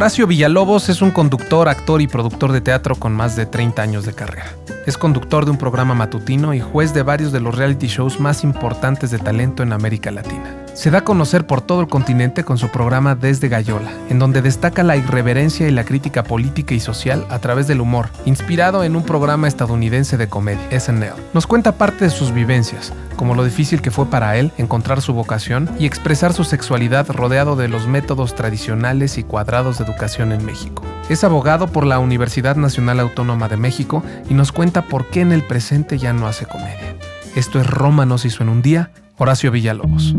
[0.00, 4.06] Horacio Villalobos es un conductor, actor y productor de teatro con más de 30 años
[4.06, 4.46] de carrera.
[4.86, 8.42] Es conductor de un programa matutino y juez de varios de los reality shows más
[8.42, 10.59] importantes de talento en América Latina.
[10.74, 14.40] Se da a conocer por todo el continente con su programa Desde Gallola, en donde
[14.40, 18.96] destaca la irreverencia y la crítica política y social a través del humor, inspirado en
[18.96, 21.14] un programa estadounidense de comedia, SNL.
[21.34, 25.12] Nos cuenta parte de sus vivencias, como lo difícil que fue para él encontrar su
[25.12, 30.44] vocación y expresar su sexualidad rodeado de los métodos tradicionales y cuadrados de educación en
[30.44, 30.82] México.
[31.08, 35.32] Es abogado por la Universidad Nacional Autónoma de México y nos cuenta por qué en
[35.32, 36.94] el presente ya no hace comedia.
[37.34, 38.90] Esto es Roma nos hizo en un día,
[39.22, 40.14] Horacio Villalobos.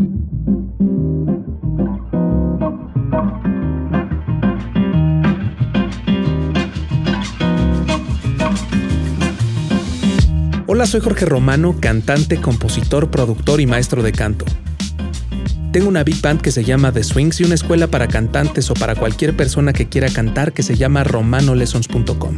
[10.68, 14.44] Hola, soy Jorge Romano, cantante, compositor, productor y maestro de canto.
[15.72, 18.74] Tengo una big band que se llama The Swings y una escuela para cantantes o
[18.74, 22.36] para cualquier persona que quiera cantar que se llama romanolessons.com.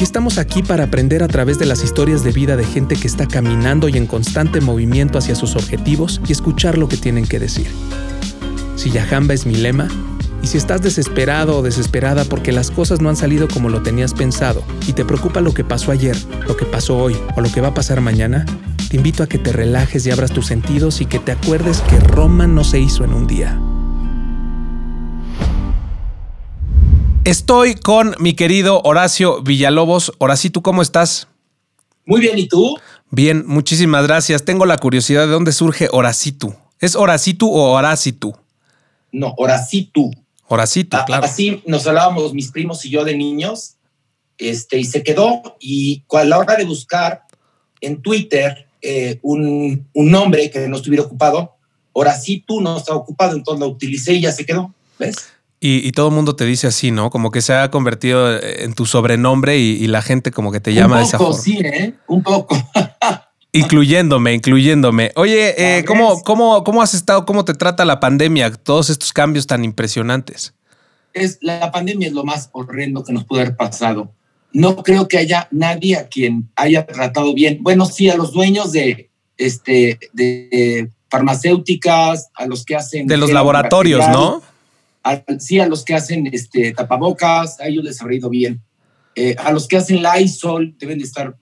[0.00, 3.06] Y estamos aquí para aprender a través de las historias de vida de gente que
[3.06, 7.38] está caminando y en constante movimiento hacia sus objetivos y escuchar lo que tienen que
[7.38, 7.66] decir.
[8.76, 9.88] Si Yahamba es mi lema,
[10.42, 14.14] y si estás desesperado o desesperada porque las cosas no han salido como lo tenías
[14.14, 16.16] pensado y te preocupa lo que pasó ayer,
[16.48, 18.46] lo que pasó hoy o lo que va a pasar mañana,
[18.88, 22.00] te invito a que te relajes y abras tus sentidos y que te acuerdes que
[22.00, 23.60] Roma no se hizo en un día.
[27.30, 30.10] Estoy con mi querido Horacio Villalobos.
[30.18, 31.28] Horacito, ¿cómo estás?
[32.04, 32.76] Muy bien, ¿y tú?
[33.08, 34.44] Bien, muchísimas gracias.
[34.44, 36.56] Tengo la curiosidad de dónde surge Horacito.
[36.80, 38.34] ¿Es Horacito o Horacitu?
[39.12, 40.10] No, Horacito.
[40.48, 41.24] Horacito, claro.
[41.24, 43.76] Así nos hablábamos mis primos y yo de niños,
[44.36, 45.56] este, y se quedó.
[45.60, 47.26] Y a la hora de buscar
[47.80, 51.54] en Twitter eh, un, un, nombre que no estuviera ocupado,
[51.92, 54.74] Horacito no estaba ocupado, entonces lo utilicé y ya se quedó.
[54.98, 55.30] ¿Ves?
[55.62, 57.10] Y, todo el mundo te dice así, ¿no?
[57.10, 60.98] Como que se ha convertido en tu sobrenombre y, la gente como que te llama
[60.98, 61.38] de esa forma.
[61.38, 61.94] Sí, ¿eh?
[62.06, 62.56] Un poco.
[63.52, 65.12] incluyéndome, incluyéndome.
[65.16, 67.26] Oye, eh, ¿cómo, cómo, ¿cómo has estado?
[67.26, 68.50] ¿Cómo te trata la pandemia?
[68.52, 70.54] Todos estos cambios tan impresionantes.
[71.12, 74.12] Es, la pandemia es lo más horrendo que nos pudo haber pasado.
[74.52, 77.58] No creo que haya nadie a quien haya tratado bien.
[77.60, 83.06] Bueno, sí, a los dueños de, este, de farmacéuticas, a los que hacen...
[83.06, 84.42] De los laboratorios, ¿no?
[85.38, 88.62] Sí a los que hacen este, tapabocas, a ellos les habrá ido bien.
[89.14, 91.36] Eh, a los que hacen Lysol deben de estar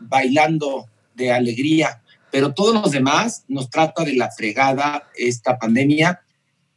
[0.00, 6.20] bailando de alegría, pero todos los demás nos trata de la fregada esta pandemia.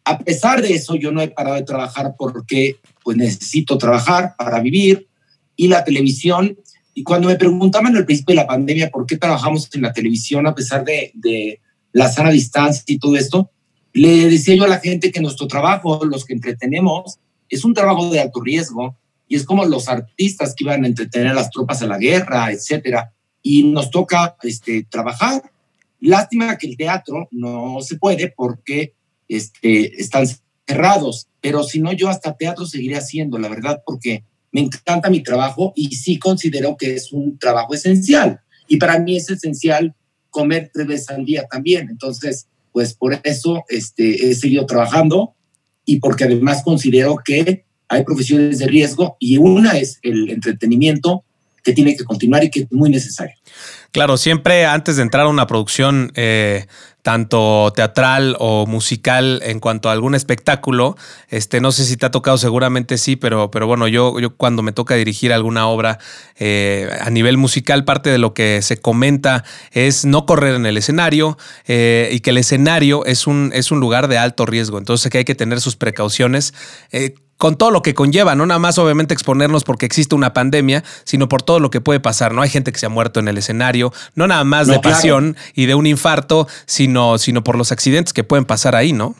[0.05, 4.59] A pesar de eso, yo no he parado de trabajar porque pues necesito trabajar para
[4.59, 5.07] vivir
[5.55, 6.57] y la televisión.
[6.93, 10.47] Y cuando me preguntaban al principio de la pandemia por qué trabajamos en la televisión
[10.47, 11.59] a pesar de, de
[11.91, 13.51] la sana distancia y todo esto,
[13.97, 17.17] le decía yo a la gente que nuestro trabajo, los que entretenemos,
[17.49, 18.95] es un trabajo de alto riesgo
[19.27, 22.51] y es como los artistas que iban a entretener a las tropas a la guerra,
[22.51, 23.11] etcétera.
[23.41, 25.41] Y nos toca este, trabajar.
[25.99, 28.93] Lástima que el teatro no se puede porque
[29.27, 30.27] este, están
[30.67, 35.23] cerrados, pero si no, yo hasta teatro seguiré haciendo, la verdad, porque me encanta mi
[35.23, 38.41] trabajo y sí considero que es un trabajo esencial.
[38.67, 39.95] Y para mí es esencial
[40.29, 41.89] comer tres veces al día también.
[41.89, 42.47] Entonces,
[42.77, 45.33] pues por eso este, he seguido trabajando
[45.83, 51.23] y porque además considero que hay profesiones de riesgo y una es el entretenimiento
[51.63, 53.35] que tiene que continuar y que es muy necesario.
[53.91, 56.67] Claro, siempre antes de entrar a una producción, eh,
[57.07, 60.97] tanto teatral o musical en cuanto a algún espectáculo,
[61.29, 64.61] este, no sé si te ha tocado, seguramente sí, pero, pero bueno, yo, yo cuando
[64.61, 65.99] me toca dirigir alguna obra
[66.35, 70.75] eh, a nivel musical, parte de lo que se comenta es no correr en el
[70.75, 75.09] escenario eh, y que el escenario es un, es un lugar de alto riesgo, entonces
[75.15, 76.53] hay que tener sus precauciones
[77.37, 81.29] con todo lo que conlleva, no nada más obviamente exponernos porque existe una pandemia, sino
[81.29, 82.33] por todo lo que puede pasar.
[82.33, 85.37] No hay gente que se ha muerto en el escenario, no nada más de pasión
[85.53, 89.15] y de un infarto, sino, sino por los accidentes que pueden pasar ahí, ¿no?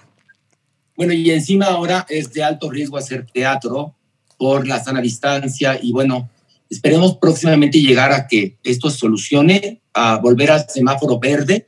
[0.95, 3.93] Bueno, y encima ahora es de alto riesgo hacer teatro
[4.37, 6.27] por la sana distancia y bueno,
[6.69, 11.67] esperemos próximamente llegar a que esto solucione, a volver al semáforo verde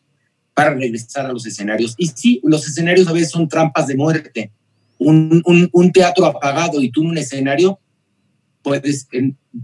[0.55, 1.93] para regresar a los escenarios.
[1.97, 4.51] Y sí, los escenarios a veces son trampas de muerte
[4.99, 7.79] un, teatro apagado y tú en un escenario,
[8.61, 9.07] puedes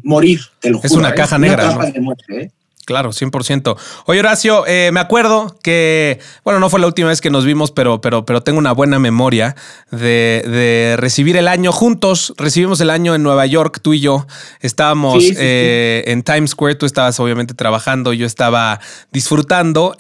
[0.04, 1.78] morir, te lo Es una caja negra.
[2.30, 2.50] ¿eh?
[2.86, 3.76] Claro, 100%.
[4.06, 7.72] Oye, Horacio, eh, me acuerdo que, bueno, no fue la última vez que nos vimos,
[7.72, 9.56] pero, pero, pero tengo una buena memoria
[9.90, 12.34] de, recibir el año juntos.
[12.38, 14.28] Recibimos el año en Nueva York, tú y yo.
[14.62, 18.80] Estábamos eh, en Times Square, tú estabas obviamente trabajando, yo estaba
[19.12, 19.96] disfrutando.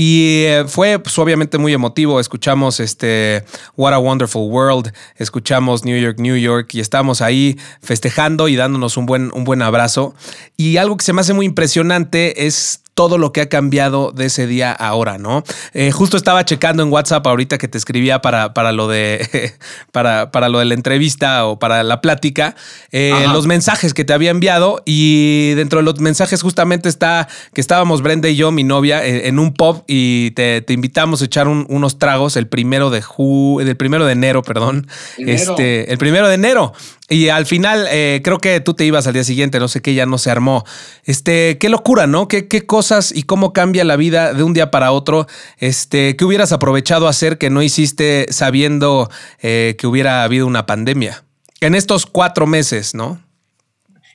[0.00, 2.20] Y eh, fue pues, obviamente muy emotivo.
[2.20, 3.44] Escuchamos este
[3.76, 8.96] What a Wonderful World, escuchamos New York, New York y estamos ahí festejando y dándonos
[8.96, 10.14] un buen, un buen abrazo.
[10.56, 14.26] Y algo que se me hace muy impresionante es todo lo que ha cambiado de
[14.26, 15.44] ese día a ahora, ¿no?
[15.72, 19.52] Eh, justo estaba checando en WhatsApp ahorita que te escribía para, para lo de
[19.92, 22.56] para, para, lo de la entrevista o para la plática,
[22.90, 27.60] eh, los mensajes que te había enviado y dentro de los mensajes justamente está que
[27.60, 31.46] estábamos Brenda y yo, mi novia, eh, en un pub y te, invitamos a echar
[31.46, 36.34] unos tragos el primero de ju, del primero de enero, perdón, este, el primero de
[36.34, 36.72] enero.
[37.10, 39.94] Y al final, eh, creo que tú te ibas al día siguiente, no sé qué,
[39.94, 40.64] ya no se armó.
[41.04, 42.28] Este, qué locura, ¿no?
[42.28, 45.26] ¿Qué, cosas y cómo cambia la vida de un día para otro?
[45.56, 49.08] Este, ¿qué hubieras aprovechado hacer que no hiciste sabiendo
[49.40, 51.24] eh, que hubiera habido una pandemia?
[51.62, 53.22] En estos cuatro meses, ¿no?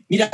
[0.07, 0.30] Mira,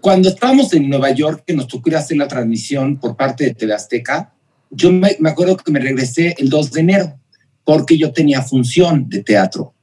[0.00, 3.42] cuando estábamos en Nueva York, que nos tocó ir a hacer la transmisión por parte
[3.42, 4.32] de TV Azteca,
[4.70, 7.18] yo me, me acuerdo que me regresé el 2 de enero,
[7.64, 9.74] porque yo tenía función de teatro.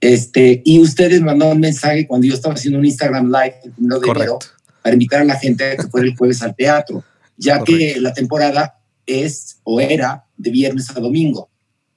[0.00, 4.00] Este, y ustedes mandaron un mensaje cuando yo estaba haciendo un Instagram Live el primero
[4.00, 4.38] de enero
[4.82, 7.02] para invitar a la gente a que fuera el jueves al teatro,
[7.36, 11.48] ya que la temporada es o era de viernes a domingo.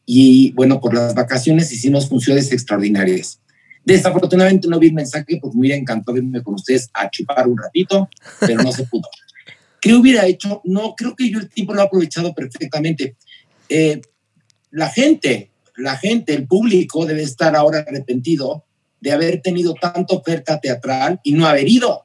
[0.06, 3.42] Y bueno, por las vacaciones hicimos funciones extraordinarias.
[3.84, 7.58] Desafortunadamente no vi el mensaje porque me hubiera encantado irme con ustedes a chupar un
[7.58, 8.10] ratito,
[8.40, 9.08] pero no se pudo.
[9.82, 10.62] ¿Qué hubiera hecho?
[10.64, 13.16] No, creo que yo el tiempo lo he aprovechado perfectamente.
[13.70, 14.02] Eh,
[14.72, 18.66] la gente la gente, el público debe estar ahora arrepentido
[19.00, 22.04] de haber tenido tanta oferta teatral y no haber ido.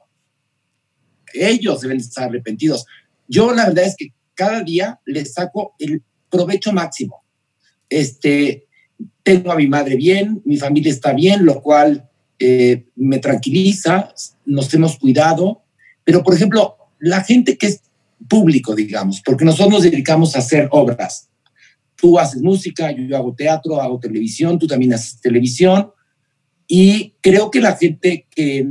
[1.33, 2.85] Ellos deben estar arrepentidos.
[3.27, 7.23] Yo la verdad es que cada día les saco el provecho máximo.
[7.89, 8.67] Este,
[9.23, 12.09] tengo a mi madre bien, mi familia está bien, lo cual
[12.39, 14.13] eh, me tranquiliza,
[14.45, 15.63] nos hemos cuidado,
[16.03, 17.81] pero por ejemplo, la gente que es
[18.27, 21.29] público, digamos, porque nosotros nos dedicamos a hacer obras,
[22.03, 25.89] tú haces música, yo hago teatro, hago televisión, tú también haces televisión.
[26.67, 28.67] Y creo que la gente que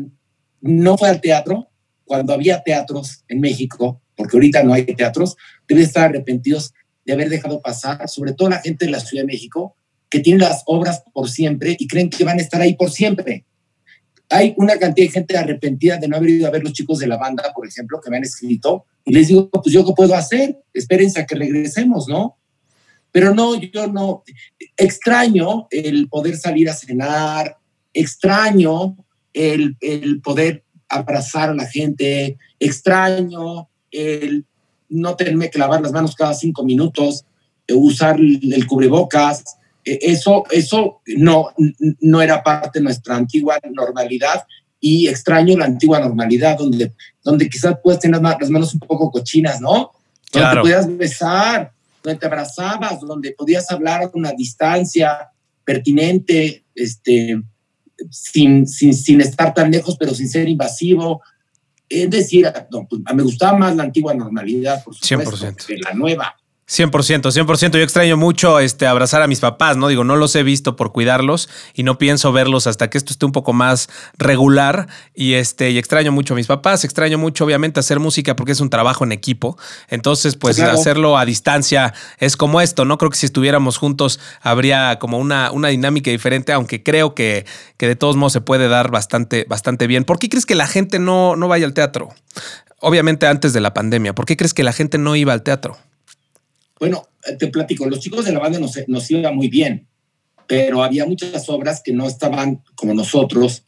[0.61, 1.71] no fue al teatro,
[2.05, 6.75] cuando había teatros en México, porque ahorita no hay teatros, debe estar arrepentidos
[7.07, 9.79] de haber dejado pasar, sobre todo la gente de la Ciudad de México,
[10.11, 13.47] que tiene las obras por siempre y creen que van a estar ahí por siempre.
[14.29, 17.07] Hay una cantidad de gente arrepentida de no haber ido a ver los chicos de
[17.07, 20.15] la banda, por ejemplo, que me han escrito, y les digo, pues yo qué puedo
[20.15, 22.37] hacer, espérense a que regresemos, ¿no?
[23.13, 24.25] Pero no, yo no.
[24.77, 27.59] Extraño el poder salir a cenar,
[27.93, 28.97] extraño
[29.35, 29.77] el,
[30.23, 34.47] poder abrazar a la gente, extraño el
[34.89, 37.25] no tenerme que lavar las manos cada cinco minutos,
[37.67, 39.45] eh, usar el, cubrebocas.
[39.85, 41.49] Eh, eso, eso no,
[42.01, 44.45] no era parte de nuestra antigua normalidad
[44.81, 46.93] y extraño la antigua normalidad donde,
[47.23, 49.93] donde quizás puedes tener las manos un poco cochinas, ¿no?
[50.33, 55.31] Donde te puedas besar, donde te abrazabas, donde podías hablar a una distancia
[55.65, 57.41] pertinente, este,
[58.11, 61.23] sin, sin, sin estar tan lejos, pero sin ser invasivo.
[61.89, 65.67] Es decir, pues, me gustaba más la antigua normalidad, por supuesto, 100%.
[65.67, 66.37] que la nueva.
[66.73, 67.73] 100%, 100%.
[67.77, 69.89] Yo extraño mucho este, abrazar a mis papás, ¿no?
[69.89, 73.27] Digo, no los he visto por cuidarlos y no pienso verlos hasta que esto esté
[73.27, 74.89] un poco más regular.
[75.15, 78.61] Y, este, y extraño mucho a mis papás, extraño mucho, obviamente, hacer música porque es
[78.61, 79.59] un trabajo en equipo.
[79.89, 82.97] Entonces, pues hacerlo a distancia es como esto, ¿no?
[82.97, 87.45] Creo que si estuviéramos juntos habría como una, una dinámica diferente, aunque creo que,
[87.77, 90.05] que de todos modos se puede dar bastante, bastante bien.
[90.05, 92.09] ¿Por qué crees que la gente no, no vaya al teatro?
[92.81, 94.15] Obviamente antes de la pandemia.
[94.15, 95.77] ¿Por qué crees que la gente no iba al teatro?
[96.83, 97.07] Bueno,
[97.39, 99.87] te platico, los chicos de la banda nos, nos iba muy bien,
[100.49, 103.63] pero había muchas obras que no estaban como nosotros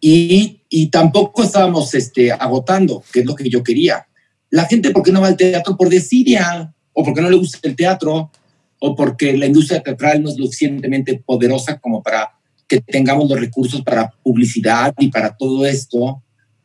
[0.00, 4.06] y, y tampoco estábamos este, agotando, que es lo que yo quería.
[4.48, 5.76] La gente, ¿por qué no va al teatro?
[5.76, 8.30] Por desidia, o porque no le gusta el teatro,
[8.78, 12.30] o porque la industria teatral no es lo suficientemente poderosa como para
[12.66, 16.22] que tengamos los recursos para publicidad y para todo esto.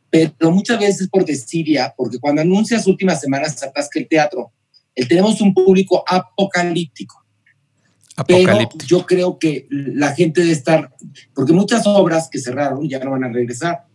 [0.09, 4.53] Pero muchas veces por desidia, porque cuando anuncias últimas semanas se atasca el teatro
[5.07, 7.23] tenemos un público apocalíptico.
[8.27, 10.93] Pero yo creo que la gente debe estar,
[11.33, 13.85] porque muchas obras que cerraron ya no van a regresar.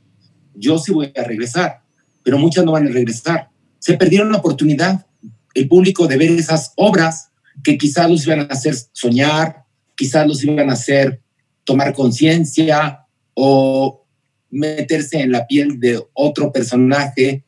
[0.55, 1.83] Yo sí voy a regresar,
[2.23, 3.51] pero muchas no van a regresar.
[3.79, 5.05] Se perdieron la oportunidad,
[5.53, 7.33] el público, de ver esas obras
[7.63, 11.21] que quizás los iban a hacer soñar, quizás los iban a hacer
[11.65, 14.07] tomar conciencia o
[14.51, 17.45] meterse en la piel de otro personaje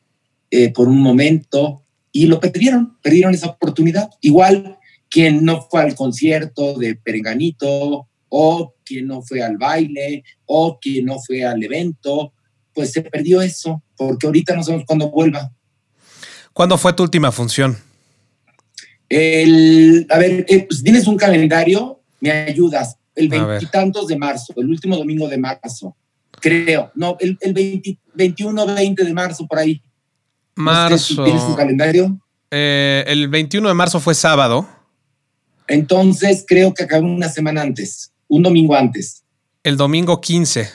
[0.51, 1.83] eh, por un momento
[2.17, 4.09] y lo perdieron, perdieron esa oportunidad.
[4.21, 10.79] Igual quien no fue al concierto de Perenganito o quien no fue al baile o
[10.79, 12.33] quien no fue al evento,
[12.73, 15.51] pues se perdió eso, porque ahorita no sabemos cuándo vuelva.
[16.53, 17.77] ¿Cuándo fue tu última función?
[19.07, 22.97] El, a ver, eh, pues, tienes un calendario, me ayudas.
[23.13, 25.95] El veintitantos de marzo, el último domingo de marzo,
[26.31, 26.91] creo.
[26.95, 27.53] No, el, el
[28.15, 29.83] 21, 20 de marzo, por ahí.
[30.57, 31.23] Marzo.
[31.23, 32.19] ¿Tienes un calendario?
[32.51, 34.67] Eh, el 21 de marzo fue sábado.
[35.67, 39.23] Entonces creo que acabó una semana antes, un domingo antes.
[39.63, 40.69] El domingo 15.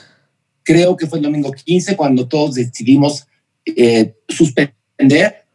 [0.63, 3.25] Creo que fue el domingo 15 cuando todos decidimos
[3.65, 5.45] eh, suspender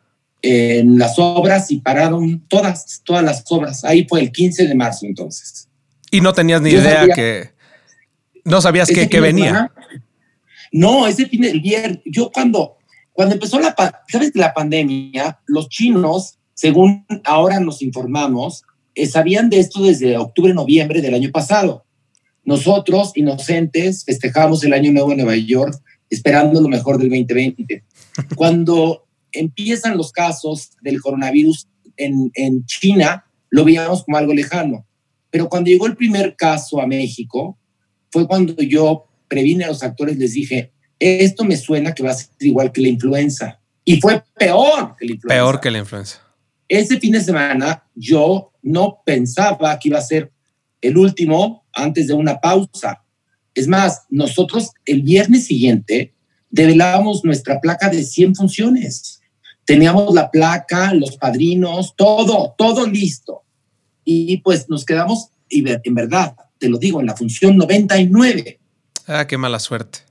[0.43, 3.85] en las obras y pararon todas, todas las obras.
[3.85, 5.69] Ahí fue el 15 de marzo entonces.
[6.11, 7.51] Y no tenías ni idea que...
[8.45, 9.71] No sabías que, venía.
[10.73, 12.78] no, ese fin del viernes, yo cuando,
[13.19, 13.75] cuando empezó la,
[14.07, 14.31] ¿sabes?
[14.37, 18.63] la pandemia, los chinos, según ahora nos informamos,
[18.95, 21.85] eh, sabían de esto desde octubre, noviembre del año pasado.
[22.45, 25.75] Nosotros, inocentes, festejamos el Año Nuevo en Nueva York,
[26.09, 27.83] esperando lo mejor del 2020.
[28.37, 34.87] Cuando empiezan los casos del coronavirus en, en China, lo veíamos como algo lejano.
[35.29, 37.59] Pero cuando llegó el primer caso a México,
[38.13, 42.14] fue cuando yo previne a los actores, les dije, esto me suena que va a
[42.14, 43.61] ser igual que la influenza.
[43.85, 45.37] Y fue peor que la influenza.
[45.37, 46.21] Peor que la influenza.
[46.69, 50.31] Ese fin de semana yo no pensaba que iba a ser
[50.81, 53.02] el último antes de una pausa.
[53.55, 56.14] Es más, nosotros el viernes siguiente
[56.50, 59.21] develábamos nuestra placa de 100 funciones.
[59.64, 63.43] Teníamos la placa, los padrinos, todo, todo listo.
[64.05, 68.61] Y pues nos quedamos, y en verdad, te lo digo, en la función 99.
[69.07, 70.08] Ah, qué mala suerte.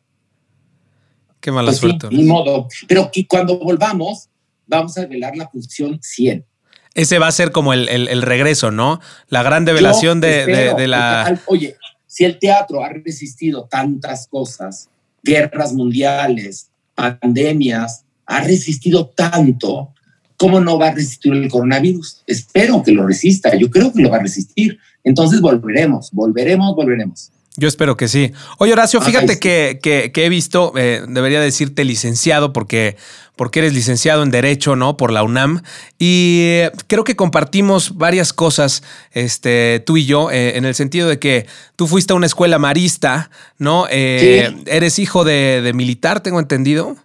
[1.40, 2.08] Qué mala pues suerte.
[2.12, 2.68] ni modo.
[2.88, 4.30] Pero que cuando volvamos,
[4.66, 6.46] vamos a revelar la función 100.
[6.94, 9.00] Ese va a ser como el, regreso, ¿no?
[9.30, 11.40] La gran revelación de, la...
[11.46, 11.76] Oye,
[12.08, 14.90] si el teatro ha resistido tantas cosas,
[15.22, 19.94] guerras mundiales, pandemias, ha resistido tanto,
[20.38, 22.24] ¿cómo no va a resistir el coronavirus?
[22.26, 24.80] Espero que lo resista, yo creo que lo va a resistir.
[25.04, 27.32] Entonces volveremos, volveremos, volveremos.
[27.60, 28.34] Yo espero que sí.
[28.60, 32.98] Oye, Horacio, fíjate que, que, he visto, eh, debería decirte licenciado, porque,
[33.36, 34.96] porque eres licenciado en Derecho, ¿no?
[34.96, 35.64] Por la UNAM.
[35.98, 41.10] Y eh, creo que compartimos varias cosas, este, tú y yo, eh, en el sentido
[41.10, 43.88] de que tú fuiste a una escuela marista, ¿no?
[43.90, 46.96] Eres hijo de, militar, tengo entendido.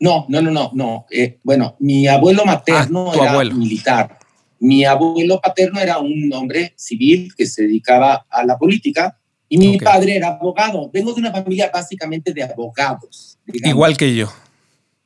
[0.00, 1.06] No, no, no, no, no.
[1.42, 4.18] bueno, mi abuelo materno ah, era militar.
[4.60, 9.18] Mi abuelo paterno era un hombre civil que se dedicaba a la política
[9.54, 10.90] y mi padre era abogado.
[10.92, 13.38] Vengo de una familia básicamente de abogados.
[13.46, 14.32] Igual que yo.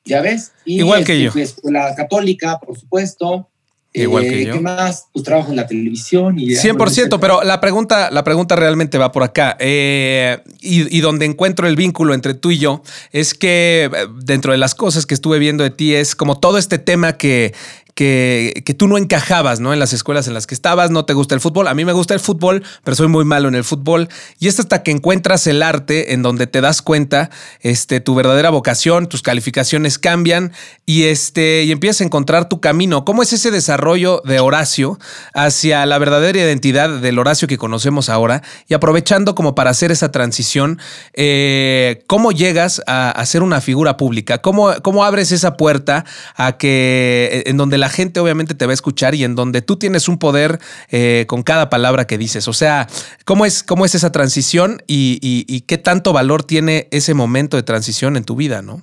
[0.04, 0.52] ¿Ya ves?
[0.64, 1.32] Igual que este, yo.
[1.32, 3.46] Pues, la católica, por supuesto.
[3.92, 4.54] Igual que eh, yo.
[4.54, 5.08] ¿Qué más?
[5.12, 6.38] Pues trabajo en la televisión.
[6.38, 9.54] Y 100%, pero la pregunta, la pregunta realmente va por acá.
[9.60, 14.52] Eh, y, y, donde encuentro el vínculo entre tú y yo es que eh, dentro
[14.52, 17.52] de las cosas que estuve viendo de ti es como todo este tema que,
[17.98, 19.72] que, tú no encajabas, ¿no?
[19.72, 21.66] En las escuelas en las que estabas, no te gusta el fútbol.
[21.66, 24.08] A mí me gusta el fútbol, pero soy muy malo en el fútbol.
[24.38, 28.50] Y es hasta que encuentras el arte en donde te das cuenta, este, tu verdadera
[28.50, 30.52] vocación, tus calificaciones cambian
[30.86, 33.04] y este, y empiezas a encontrar tu camino.
[33.04, 35.00] ¿Cómo es ese desarrollo de Horacio
[35.34, 38.44] hacia la verdadera identidad del Horacio que conocemos ahora?
[38.68, 40.78] Y aprovechando como para hacer esa transición,
[41.14, 44.38] eh, ¿cómo llegas a, a, ser una figura pública?
[44.38, 46.04] ¿Cómo, ¿Cómo abres esa puerta
[46.36, 49.76] a que, en donde la gente obviamente te va a escuchar y en donde tú
[49.76, 50.58] tienes un poder
[50.90, 52.48] eh, con cada palabra que dices.
[52.48, 52.88] O sea,
[53.24, 58.16] ¿cómo es, cómo es esa transición y, qué tanto valor tiene ese momento de transición
[58.16, 58.82] en tu vida, no?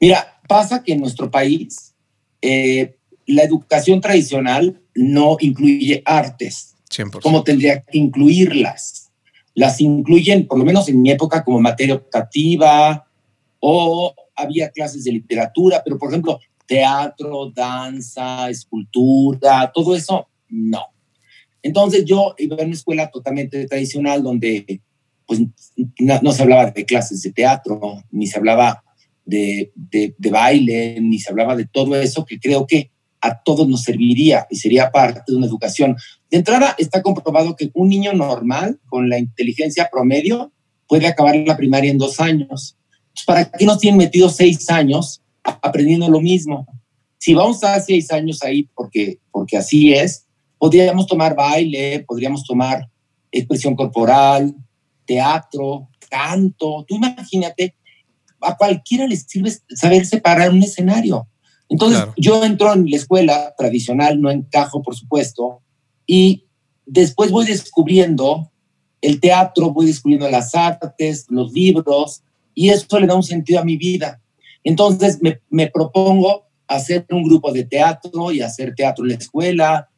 [0.00, 1.94] Mira, pasa que en nuestro país
[2.42, 2.96] eh,
[3.26, 6.74] la educación tradicional no incluye artes.
[7.22, 9.10] como tendría que incluirlas?
[9.54, 13.06] Las incluyen, por lo menos en mi época, como materia optativa
[13.60, 20.82] o había clases de literatura, pero por ejemplo, teatro, danza, escultura, todo eso, no.
[21.62, 24.80] Entonces yo iba a una escuela totalmente tradicional donde
[25.26, 25.40] pues
[25.98, 28.82] no, se hablaba de clases de teatro, ni se hablaba
[29.24, 33.82] de, de, baile, ni se hablaba de todo eso que creo que a todos nos
[33.82, 35.96] serviría y sería parte de una educación.
[36.30, 40.52] De entrada, está comprobado que un niño normal con la inteligencia promedio
[40.86, 42.76] puede acabar la primaria en dos años.
[43.26, 45.20] ¿Para qué nos tienen metidos seis años
[45.62, 46.66] aprendiendo lo mismo.
[47.18, 50.26] Si vamos a seis años ahí, porque, porque así es,
[50.58, 52.88] podríamos tomar baile, podríamos tomar
[53.30, 54.54] expresión corporal,
[55.04, 56.84] teatro, canto.
[56.86, 57.74] Tú imagínate,
[58.40, 61.26] a cualquiera le sirve saber separar un escenario.
[61.68, 65.60] Entonces, yo entro en la escuela tradicional, no encajo, por supuesto,
[66.06, 66.46] y
[66.86, 68.50] después voy descubriendo
[69.02, 72.22] el teatro, voy descubriendo las artes, los libros,
[72.54, 74.20] y eso le da un sentido a mi vida.
[74.68, 79.88] Entonces me, propongo hacer un grupo de teatro y hacer teatro en la escuela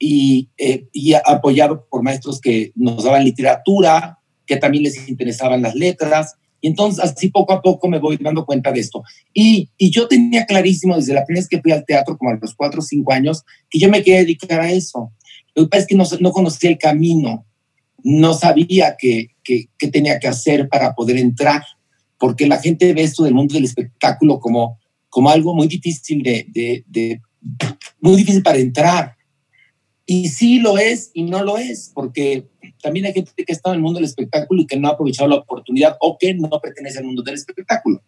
[0.00, 0.84] y, eh,
[1.24, 6.34] apoyado por maestros que nos daban literatura, que también les interesaban las letras.
[6.60, 9.04] Y entonces así poco a poco me voy dando cuenta de esto.
[9.32, 12.56] Y, yo tenía clarísimo desde la primera vez que fui al teatro, como a los
[12.56, 15.12] cuatro o cinco años, que yo me quería dedicar a eso.
[15.54, 17.46] Lo que es que no, no conocía el camino,
[18.02, 19.28] no sabía qué
[19.92, 21.62] tenía que hacer para poder entrar,
[22.18, 26.46] porque la gente ve esto del mundo del espectáculo como, como algo muy difícil de,
[26.48, 27.20] de, de
[28.00, 29.16] muy difícil para entrar.
[30.06, 32.46] Y sí lo es y no lo es, porque
[32.80, 35.28] también hay gente que está en el mundo del espectáculo y que no ha aprovechado
[35.28, 38.00] la oportunidad o que no pertenece al mundo del espectáculo.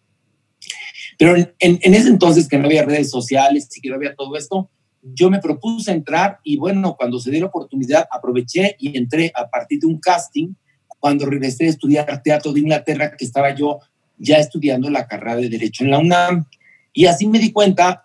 [1.19, 4.37] Pero en, en, ese entonces que no había redes sociales y que no había todo
[4.37, 4.71] esto,
[5.03, 9.49] yo me propuse entrar y bueno, cuando se dio la oportunidad aproveché y entré a
[9.49, 10.55] partir de un casting
[11.01, 13.81] cuando regresé a estudiar teatro de Inglaterra, que estaba yo
[14.19, 16.47] ya estudiando la carrera de Derecho en la UNAM.
[16.93, 18.05] Y así me di cuenta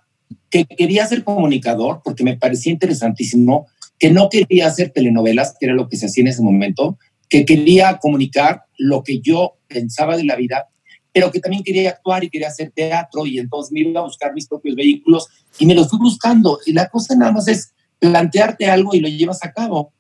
[0.50, 3.68] que quería ser comunicador porque me parecía interesantísimo
[4.00, 6.98] que no quería hacer telenovelas, que era lo que se hacía en ese momento,
[7.30, 10.68] que quería comunicar lo que yo pensaba de la vida,
[11.12, 14.34] pero que también quería actuar y quería hacer teatro y entonces me iba a buscar
[14.34, 15.28] mis propios vehículos
[15.60, 16.60] y me los fui buscando.
[16.66, 19.94] Y la cosa nada más es plantearte algo y lo llevas a cabo.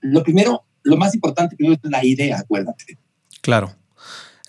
[0.00, 2.98] Lo primero, lo más importante primero es la idea, acuérdate.
[3.42, 3.74] Claro.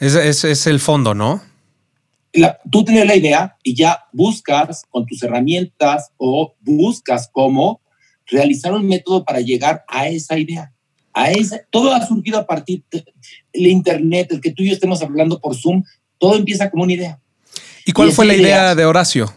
[0.04, 1.42] Ese es, es, el fondo, ¿no?
[2.34, 7.80] La, tú tienes la idea y ya buscas con tus herramientas o buscas cómo
[8.26, 10.74] realizar un método para llegar a esa idea.
[11.14, 13.06] A esa, todo ha surgido a partir del
[13.54, 15.84] Internet, el que tú y yo estemos hablando por Zoom,
[16.18, 17.20] todo empieza como una idea.
[17.86, 19.34] ¿Y cuál fue la idea, de Horacio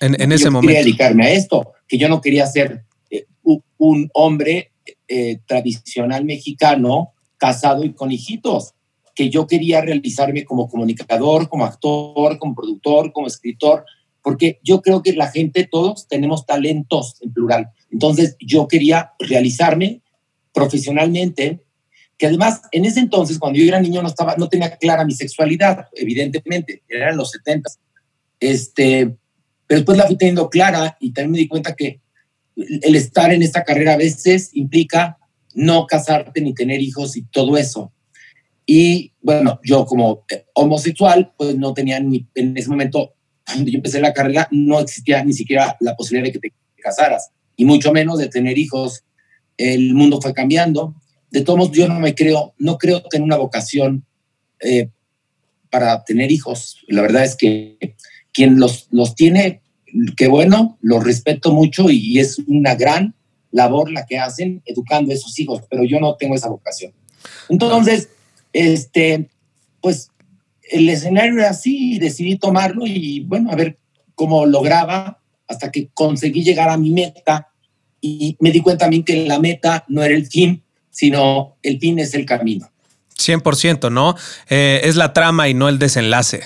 [0.00, 0.68] en, en ese yo momento?
[0.68, 4.70] Quería dedicarme a esto, que yo no quería ser eh, un hombre
[5.08, 8.74] eh, tradicional mexicano casado y con hijitos,
[9.18, 13.84] que yo quería realizarme como comunicador, como actor, como productor, como escritor,
[14.22, 17.68] porque yo creo que la gente, todos tenemos talentos en plural.
[17.90, 20.02] Entonces yo quería realizarme
[20.54, 21.64] profesionalmente,
[22.16, 25.14] que además en ese entonces, cuando yo era niño, no, estaba, no tenía clara mi
[25.14, 27.68] sexualidad, evidentemente, eran los 70.
[28.38, 29.16] Este,
[29.66, 32.00] pero después la fui teniendo clara y también me di cuenta que
[32.54, 35.18] el estar en esta carrera a veces implica
[35.54, 37.92] no casarte ni tener hijos y todo eso.
[38.70, 43.14] Y bueno, yo como homosexual, pues no tenía ni en ese momento
[43.46, 47.30] cuando yo empecé la carrera no existía ni siquiera la posibilidad de que te casaras,
[47.56, 49.04] y mucho menos de tener hijos.
[49.56, 50.94] El mundo fue cambiando.
[51.30, 54.04] De todos modos, yo no me creo, no creo tener una vocación
[54.60, 54.90] eh,
[55.70, 56.84] para tener hijos.
[56.88, 57.96] La verdad es que
[58.34, 59.62] quien los, los tiene,
[60.14, 63.14] que bueno, los respeto mucho y es una gran
[63.50, 66.92] labor la que hacen educando a esos hijos, pero yo no tengo esa vocación.
[67.48, 68.10] Entonces,
[68.52, 69.28] este,
[69.80, 70.10] pues
[70.70, 73.78] el escenario era así y decidí tomarlo y bueno, a ver
[74.14, 77.48] cómo lograba hasta que conseguí llegar a mi meta
[78.00, 81.98] y me di cuenta también que la meta no era el fin, sino el fin
[81.98, 82.70] es el camino.
[83.18, 84.14] 100%, ¿no?
[84.48, 86.42] Eh, es la trama y no el desenlace.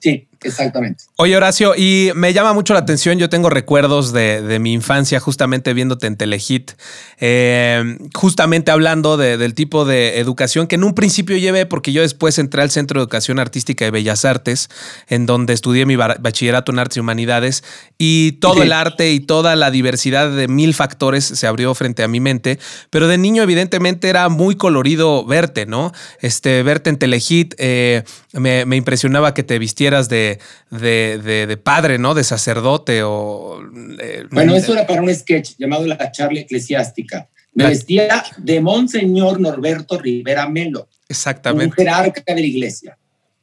[0.00, 1.04] Sí, Exactamente.
[1.16, 5.18] Oye, Horacio, y me llama mucho la atención, yo tengo recuerdos de, de mi infancia
[5.18, 6.72] justamente viéndote en Telehit,
[7.18, 12.02] eh, justamente hablando de, del tipo de educación que en un principio llevé, porque yo
[12.02, 14.68] después entré al Centro de Educación Artística de Bellas Artes,
[15.08, 17.64] en donde estudié mi bachillerato en Artes y Humanidades,
[17.98, 18.60] y todo sí.
[18.62, 22.60] el arte y toda la diversidad de mil factores se abrió frente a mi mente,
[22.90, 25.92] pero de niño evidentemente era muy colorido verte, ¿no?
[26.20, 30.27] Este, verte en Telehit, eh, me, me impresionaba que te vistieras de
[30.70, 32.14] de, de, de, padre, ¿no?
[32.14, 33.60] De sacerdote o...
[34.00, 37.28] Eh, bueno, eso era para un sketch llamado La charla eclesiástica.
[37.54, 37.70] Me la...
[37.70, 40.88] vestía de Monseñor Norberto Rivera Melo.
[41.08, 41.66] Exactamente.
[41.66, 42.98] Un jerarca de la iglesia.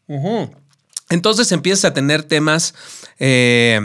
[0.07, 0.49] Uh -huh.
[1.09, 2.73] Entonces empiezas a tener temas...
[3.19, 3.79] Eh,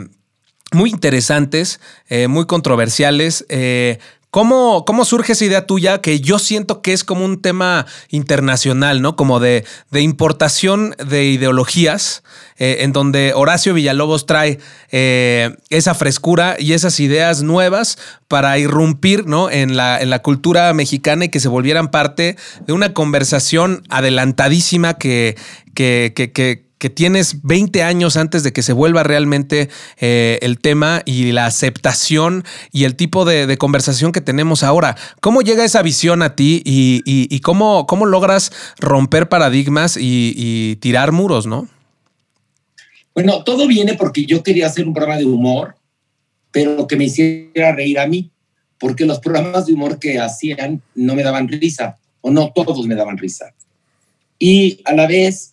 [0.72, 3.98] muy interesantes, eh, muy controversiales, eh,
[4.31, 9.03] ¿Cómo, ¿Cómo, surge esa idea tuya que yo siento que es como un tema internacional,
[9.03, 9.16] ¿no?
[9.16, 12.23] Como de, de importación de ideologías,
[12.57, 14.61] eh, en donde Horacio Villalobos trae
[14.93, 19.51] eh, esa frescura y esas ideas nuevas para irrumpir, ¿no?
[19.51, 24.95] En la, en la cultura mexicana y que se volvieran parte de una conversación adelantadísima
[24.95, 25.37] que,
[25.75, 29.69] que, que, que que tienes 20 años antes de que se vuelva realmente
[30.01, 34.97] eh, el tema y la aceptación y el tipo de, conversación que tenemos ahora.
[35.21, 41.12] ¿Cómo llega esa visión a ti y, cómo, cómo, logras romper paradigmas y, y, tirar
[41.12, 41.69] muros, no?
[43.14, 45.75] Bueno, todo viene porque yo quería hacer un programa de humor,
[46.51, 48.31] pero que me hiciera reír a mí,
[48.79, 52.95] porque los programas de humor que hacían no me daban risa, o no todos me
[52.95, 53.53] daban risa.
[54.38, 55.53] Y a la vez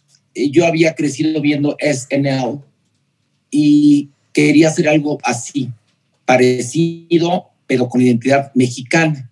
[0.52, 2.62] yo había crecido viendo SNL
[3.50, 5.71] y quería hacer algo así,
[6.26, 9.30] parecido pero con identidad mexicana.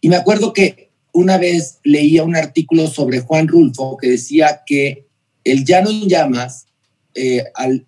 [0.00, 5.06] Y me acuerdo que una vez leía un artículo sobre Juan Rulfo que decía que
[5.44, 6.66] el llano en llamas
[7.14, 7.86] eh, al,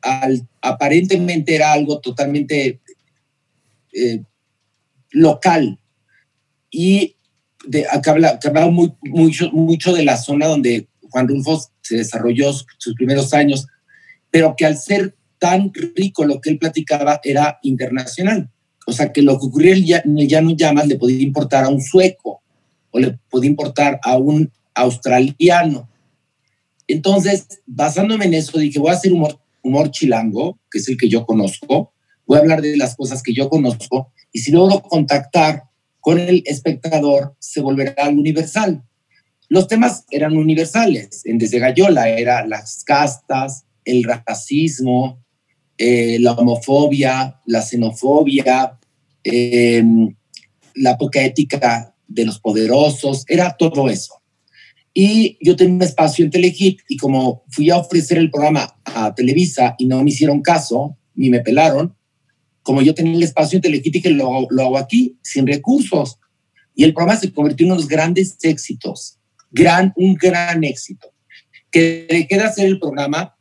[0.61, 2.81] aparentemente era algo totalmente
[3.93, 4.23] eh,
[5.11, 5.79] local
[6.71, 7.15] y
[7.67, 12.95] de, acá, hablaba muy, mucho, mucho de la zona donde Juan Rulfo se desarrolló sus
[12.95, 13.67] primeros años,
[14.31, 18.51] pero que al ser tan rico lo que él platicaba era internacional.
[18.87, 21.81] O sea, que lo que ocurría en el Llano Llamas le podía importar a un
[21.81, 22.43] sueco
[22.91, 25.89] o le podía importar a un australiano.
[26.87, 31.09] Entonces, basándome en eso, dije, voy a hacer humor, humor chilango, que es el que
[31.09, 31.93] yo conozco,
[32.27, 35.65] voy a hablar de las cosas que yo conozco, y si logro contactar
[36.01, 38.83] con el espectador, se volverá al universal.
[39.49, 41.23] Los temas eran universales.
[41.25, 45.25] En Desde Gallola era las castas, el racismo,
[45.79, 48.79] eh, la homofobia, la xenofobia,
[49.25, 49.83] eh,
[50.75, 54.15] la poca ética de los poderosos, era todo eso.
[54.93, 59.15] Y yo tenía un espacio en Telehit y como fui a ofrecer el programa a
[59.15, 61.95] Televisa y no me hicieron caso, ni me pelaron,
[62.63, 66.19] como yo tenía el espacio en Telehit y que lo, lo hago aquí, sin recursos.
[66.75, 69.18] Y el programa se convirtió en unos grandes éxitos,
[69.51, 71.13] gran, un gran éxito.
[71.71, 73.37] Que dejé de hacer el programa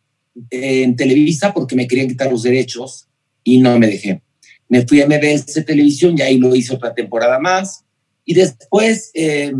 [0.49, 3.07] en Televisa porque me querían quitar los derechos
[3.43, 4.21] y no me dejé.
[4.69, 7.85] Me fui a MBS Televisión y ahí lo hice otra temporada más.
[8.25, 9.53] Y después, eh,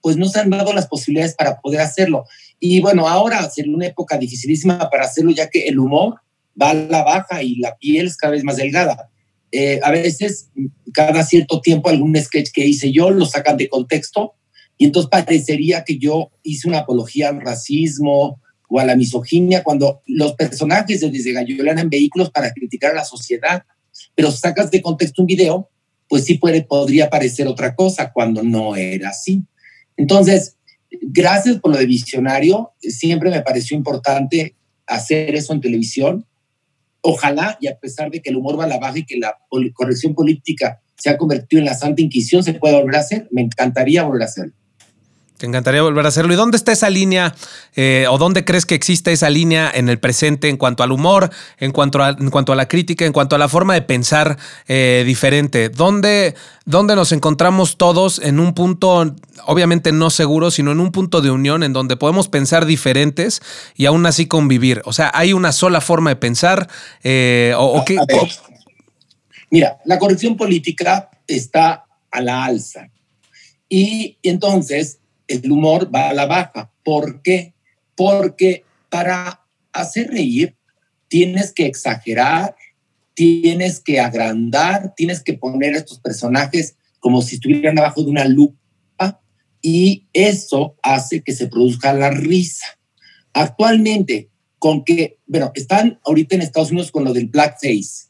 [0.00, 2.24] pues no se han dado las posibilidades para poder hacerlo.
[2.58, 6.20] Y bueno, ahora sería una época dificilísima para hacerlo, ya que el humor
[6.60, 9.10] va a la baja y la piel es cada vez más delgada.
[9.52, 10.48] Eh, a veces,
[10.92, 14.34] cada cierto tiempo, algún sketch que hice yo lo sacan de contexto
[14.78, 20.02] y entonces parecería que yo hice una apología al racismo o a la misoginia cuando
[20.06, 23.64] los personajes de Desde Gallola eran vehículos para criticar a la sociedad,
[24.14, 25.70] pero sacas de contexto un video,
[26.08, 29.44] pues sí puede, podría parecer otra cosa cuando no era así.
[29.96, 30.56] Entonces,
[31.00, 36.26] gracias por lo de visionario, siempre me pareció importante hacer eso en televisión.
[37.00, 39.38] Ojalá, y a pesar de que el humor va a la baja y que la
[39.74, 43.42] corrección política se ha convertido en la Santa Inquisición, se puede volver a hacer, me
[43.42, 44.54] encantaría volver a hacerlo.
[45.38, 46.32] Te encantaría volver a hacerlo.
[46.32, 47.34] ¿Y dónde está esa línea
[47.74, 51.30] eh, o dónde crees que existe esa línea en el presente en cuanto al humor,
[51.58, 54.38] en cuanto a, en cuanto a la crítica, en cuanto a la forma de pensar
[54.66, 55.68] eh, diferente?
[55.68, 61.20] ¿Dónde, ¿Dónde nos encontramos todos en un punto, obviamente no seguro, sino en un punto
[61.20, 63.42] de unión en donde podemos pensar diferentes
[63.76, 64.80] y aún así convivir?
[64.86, 66.68] O sea, ¿hay una sola forma de pensar?
[67.04, 67.98] Eh, o, qué,
[69.50, 72.88] Mira, la corrección política está a la alza.
[73.68, 76.70] Y entonces el humor va a la baja.
[76.84, 77.54] ¿Por qué?
[77.94, 80.56] Porque para hacer reír
[81.08, 82.54] tienes que exagerar,
[83.14, 88.24] tienes que agrandar, tienes que poner a estos personajes como si estuvieran abajo de una
[88.26, 89.20] lupa
[89.62, 92.66] y eso hace que se produzca la risa.
[93.32, 98.08] Actualmente, con que, bueno, están ahorita en Estados Unidos con lo del blackface,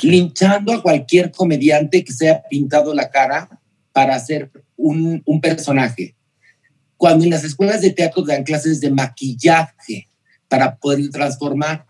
[0.00, 3.60] linchando a cualquier comediante que se haya pintado la cara
[3.92, 6.16] para hacer un, un personaje
[6.96, 10.08] cuando en las escuelas de teatro dan clases de maquillaje
[10.48, 11.86] para poder transformar.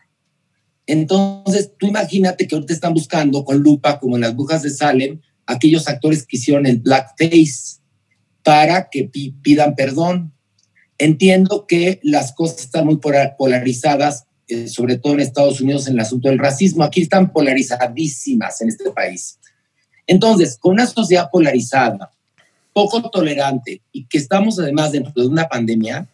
[0.86, 5.20] Entonces, tú imagínate que ahorita están buscando con lupa, como en las brujas de Salem,
[5.46, 7.80] aquellos actores que hicieron el blackface
[8.42, 9.10] para que
[9.42, 10.32] pidan perdón.
[10.98, 13.00] Entiendo que las cosas están muy
[13.38, 16.84] polarizadas, eh, sobre todo en Estados Unidos, en el asunto del racismo.
[16.84, 19.38] Aquí están polarizadísimas en este país.
[20.06, 22.10] Entonces, con una sociedad polarizada,
[22.74, 26.06] poco tolerante y que estamos además dentro de una pandemia,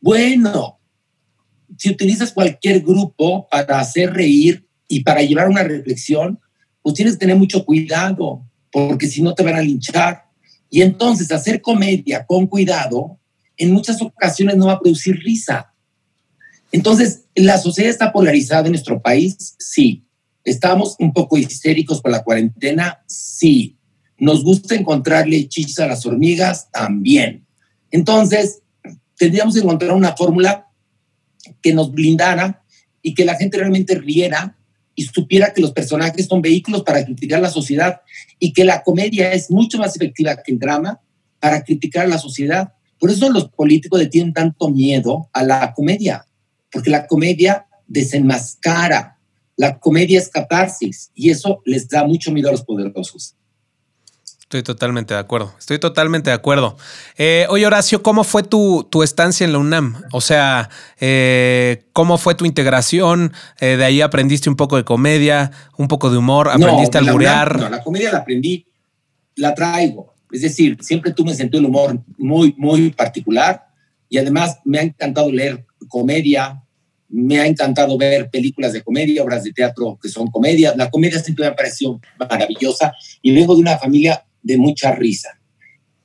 [0.00, 0.78] bueno,
[1.78, 6.38] si utilizas cualquier grupo para hacer reír y para llevar una reflexión,
[6.82, 10.24] pues tienes que tener mucho cuidado, porque si no te van a linchar.
[10.68, 13.18] Y entonces hacer comedia con cuidado
[13.56, 15.72] en muchas ocasiones no va a producir risa.
[16.72, 19.54] Entonces, ¿la sociedad está polarizada en nuestro país?
[19.58, 20.04] Sí.
[20.44, 23.02] ¿Estamos un poco histéricos por la cuarentena?
[23.06, 23.76] Sí.
[24.22, 27.44] Nos gusta encontrarle chis a las hormigas también.
[27.90, 28.62] Entonces,
[29.16, 30.68] tendríamos que encontrar una fórmula
[31.60, 32.62] que nos blindara
[33.02, 34.56] y que la gente realmente riera
[34.94, 38.02] y supiera que los personajes son vehículos para criticar la sociedad
[38.38, 41.00] y que la comedia es mucho más efectiva que el drama
[41.40, 42.74] para criticar a la sociedad.
[43.00, 46.24] Por eso los políticos le tienen tanto miedo a la comedia,
[46.70, 49.18] porque la comedia desenmascara,
[49.56, 53.34] la comedia es catarsis y eso les da mucho miedo a los poderosos.
[54.52, 55.54] Estoy totalmente de acuerdo.
[55.58, 56.76] Estoy totalmente de acuerdo.
[57.16, 60.02] Eh, oye, Horacio, ¿cómo fue tu, tu, estancia en la UNAM?
[60.12, 60.68] O sea,
[61.00, 63.32] eh, ¿cómo fue tu integración?
[63.60, 67.58] Eh, de ahí aprendiste un poco de comedia, un poco de humor, aprendiste a alburear.
[67.58, 68.66] no, la comedia la aprendí
[69.36, 70.12] la traigo.
[70.30, 73.68] Es decir, siempre tuve un sentido del humor muy, muy particular
[74.10, 76.62] y además me ha encantado leer comedia,
[77.08, 80.74] me ha encantado ver películas de comedia, obras de teatro que son comedia.
[80.76, 85.40] La comedia siempre me ha parecido maravillosa y vengo de una familia de mucha risa.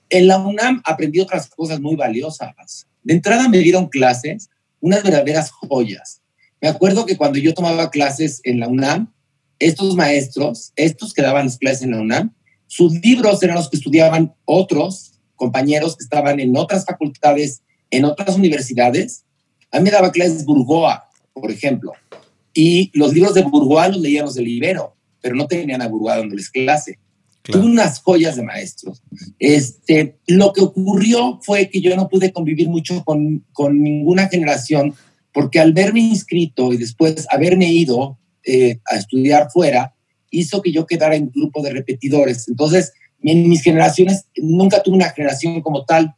[0.09, 2.87] En la UNAM aprendí otras cosas muy valiosas.
[3.03, 6.21] De entrada me dieron clases, unas verdaderas joyas.
[6.61, 9.13] Me acuerdo que cuando yo tomaba clases en la UNAM,
[9.59, 12.33] estos maestros, estos que daban las clases en la UNAM,
[12.67, 18.35] sus libros eran los que estudiaban otros compañeros que estaban en otras facultades, en otras
[18.35, 19.23] universidades.
[19.71, 21.93] A mí me daba clases Burgoa, por ejemplo,
[22.53, 26.49] y los libros de Burgoa los leíamos de Libero, pero no tenían a Burgoa dándoles
[26.49, 26.97] clase.
[27.51, 29.01] Tuve unas joyas de maestros.
[29.39, 34.93] Este, lo que ocurrió fue que yo no pude convivir mucho con, con ninguna generación,
[35.33, 39.93] porque al verme inscrito y después haberme ido eh, a estudiar fuera,
[40.31, 42.47] hizo que yo quedara en grupo de repetidores.
[42.47, 46.15] Entonces, en mis generaciones, nunca tuve una generación como tal,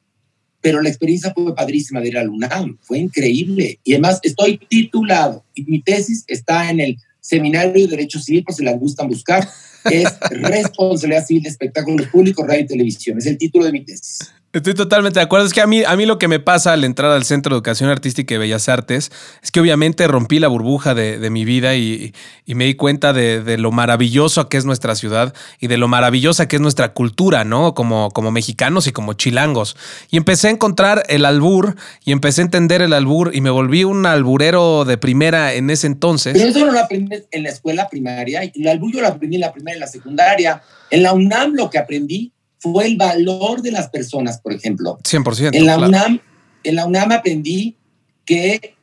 [0.61, 3.79] pero la experiencia fue padrísima de ir al UNAM, fue increíble.
[3.83, 8.55] Y además estoy titulado y mi tesis está en el Seminario de Derecho Civil, por
[8.55, 9.47] si la gustan buscar,
[9.85, 13.17] es Responsabilidad Civil de Espectáculos Públicos, Radio y Televisión.
[13.17, 14.33] Es el título de mi tesis.
[14.51, 15.45] Estoy totalmente de acuerdo.
[15.45, 17.57] Es que a mí, a mí lo que me pasa al entrar al Centro de
[17.57, 19.11] Educación Artística y Bellas Artes
[19.43, 22.13] es que obviamente rompí la burbuja de, mi vida y,
[22.47, 26.55] me di cuenta de, lo maravilloso que es nuestra ciudad y de lo maravillosa que
[26.55, 27.75] es nuestra cultura, ¿no?
[27.75, 29.77] Como, como mexicanos y como chilangos.
[30.09, 33.83] Y empecé a encontrar el albur y empecé a entender el albur y me volví
[33.83, 36.33] un alburero de primera en ese entonces.
[36.33, 38.41] Pero eso no lo aprendí en la escuela primaria.
[38.41, 40.63] El albur yo lo aprendí en la primera y en la secundaria.
[40.89, 44.99] En la UNAM lo que aprendí fue el valor de las personas, por ejemplo.
[45.03, 45.55] 100%.
[45.55, 46.19] En la, UNAM,
[46.63, 47.77] en la UNAM aprendí
[48.25, 48.75] que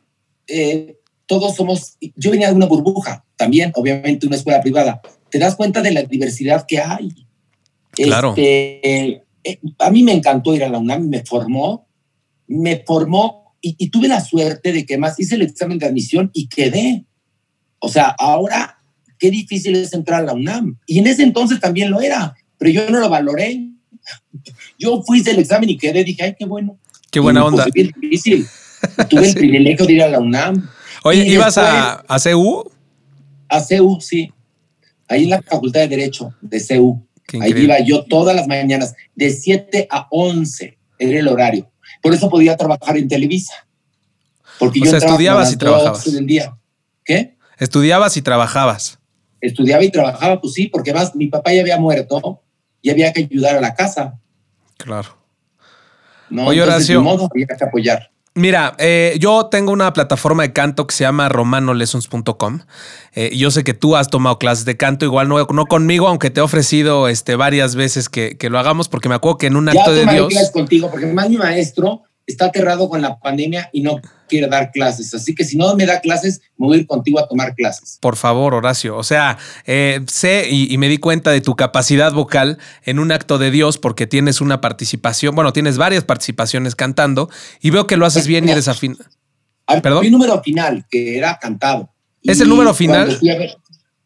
[0.48, 5.00] eh, todos somos, yo venía de una burbuja, también, obviamente una escuela privada.
[5.30, 7.10] Te das cuenta de la diversidad que hay.
[7.92, 8.30] Claro.
[8.30, 11.86] Este, eh, a mí me encantó ir a la UNAM, me formó,
[12.46, 16.30] me formó y, y tuve la suerte de que más hice el examen de admisión
[16.32, 17.04] y quedé.
[17.78, 18.78] O sea, ahora
[19.18, 20.78] qué difícil es entrar a la UNAM.
[20.86, 23.70] Y en ese entonces también lo era pero yo no lo valoré.
[24.78, 26.78] Yo fui el examen y quedé, dije, ay, qué bueno.
[27.10, 27.64] Qué buena onda.
[27.64, 28.46] Fue bien difícil.
[29.08, 30.68] Tuve el privilegio de ir a la UNAM.
[31.02, 32.70] Oye, ¿ibas a, a CU?
[33.48, 34.32] A CU, sí.
[35.08, 37.02] Ahí en la Facultad de Derecho de CU.
[37.40, 41.70] Ahí iba yo todas las mañanas, de 7 a 11 era el horario.
[42.02, 43.54] Por eso podía trabajar en Televisa.
[44.58, 46.26] Porque yo estudiabas y trabajabas.
[46.26, 46.56] día.
[47.04, 47.36] ¿Qué?
[47.58, 48.98] Estudiabas y trabajabas
[49.40, 52.42] estudiaba y trabajaba, pues sí, porque más mi papá ya había muerto
[52.82, 54.18] y había que ayudar a la casa.
[54.78, 55.16] Claro.
[56.30, 57.02] No, Oye, Horacio.
[57.02, 58.10] modo, había que apoyar.
[58.36, 62.60] Mira, eh, yo tengo una plataforma de canto que se llama romanolessons.com.
[63.14, 66.28] Eh, yo sé que tú has tomado clases de canto, igual no, no conmigo, aunque
[66.28, 69.70] te he ofrecido este, varias veces que, lo hagamos, porque me acuerdo que en un
[69.70, 70.28] acto de Dios.
[70.28, 74.72] clases contigo, porque más mi maestro está aterrado con la pandemia y no quiere dar
[74.72, 75.14] clases.
[75.14, 77.98] Así que si no me da clases, me voy a ir contigo a tomar clases.
[78.00, 78.96] Por favor, Horacio.
[78.96, 83.38] O sea, eh, sé y, me di cuenta de tu capacidad vocal en un acto
[83.38, 88.06] de Dios porque tienes una participación, bueno, tienes varias participaciones cantando y veo que lo
[88.06, 88.96] haces bien y eres afín.
[89.82, 90.02] Perdón.
[90.02, 91.92] Mi número final, que era cantado.
[92.22, 93.18] ¿Es el número final?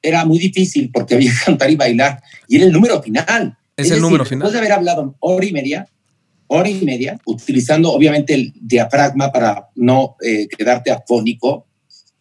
[0.02, 2.22] era muy difícil porque había que cantar y bailar.
[2.48, 3.56] Y era el número final.
[3.76, 4.40] Es, el número final.
[4.40, 5.86] Después de haber hablado hora y media,
[6.52, 11.66] hora y media, utilizando obviamente el diafragma para no eh, quedarte afónico.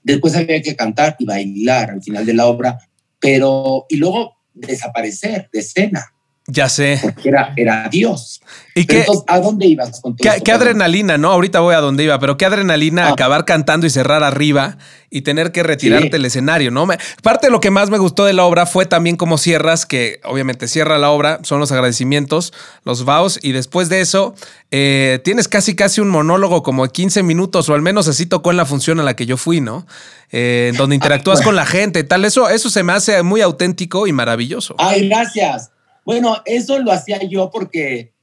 [0.04, 2.78] Después había que cantar y bailar al final de la obra,
[3.20, 6.14] pero y luego desaparecer de escena.
[6.52, 7.00] Ya sé.
[7.02, 8.42] Porque era, era Dios.
[8.74, 11.32] ¿Y qué, entonces, ¿a dónde ibas con todo ¿Qué, adrenalina, no?
[11.32, 13.12] Ahorita voy a dónde iba, pero qué adrenalina ah.
[13.12, 14.78] acabar cantando y cerrar arriba
[15.12, 16.88] y tener que retirarte del escenario, ¿no?
[17.24, 20.22] parte de lo que más me gustó de la obra fue también cómo cierras, que
[20.24, 24.36] obviamente cierra la obra, son los agradecimientos, los vaos, y después de eso
[24.72, 28.52] eh, tienes casi casi un monólogo como de 15 minutos, o al menos así tocó
[28.52, 29.88] en la función a la que yo fui, ¿no?
[30.32, 32.24] Eh, donde interactúas con la gente, tal.
[32.24, 34.76] Eso, eso se me hace muy auténtico y maravilloso.
[34.78, 35.72] Ay, gracias.
[36.06, 38.14] Bueno, eso lo hacía yo porque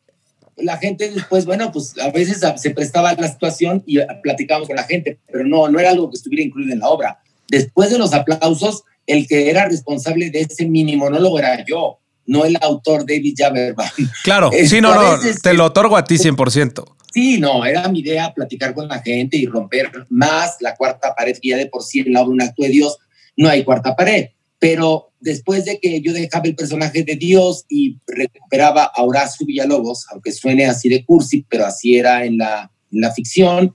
[0.57, 4.85] la gente después, bueno, pues a veces se prestaba la situación y platicábamos con la
[4.85, 7.21] gente, pero no, no era algo que estuviera incluido en la obra.
[7.49, 12.45] Después de los aplausos, el que era responsable de ese mini monólogo era yo, no
[12.45, 13.89] el autor David Jaberban.
[14.25, 16.85] Claro, sí, no, no, te lo otorgo a ti 100%.
[17.13, 21.37] Sí, no, era mi idea platicar con la gente y romper más la cuarta pared,
[21.41, 22.99] que ya de por sí en la obra Un acto de Dios
[23.37, 27.99] no hay cuarta pared pero después de que yo dejaba el personaje de Dios y
[28.07, 33.01] recuperaba a Horacio Villalobos, aunque suene así de cursi, pero así era en la, en
[33.01, 33.75] la ficción,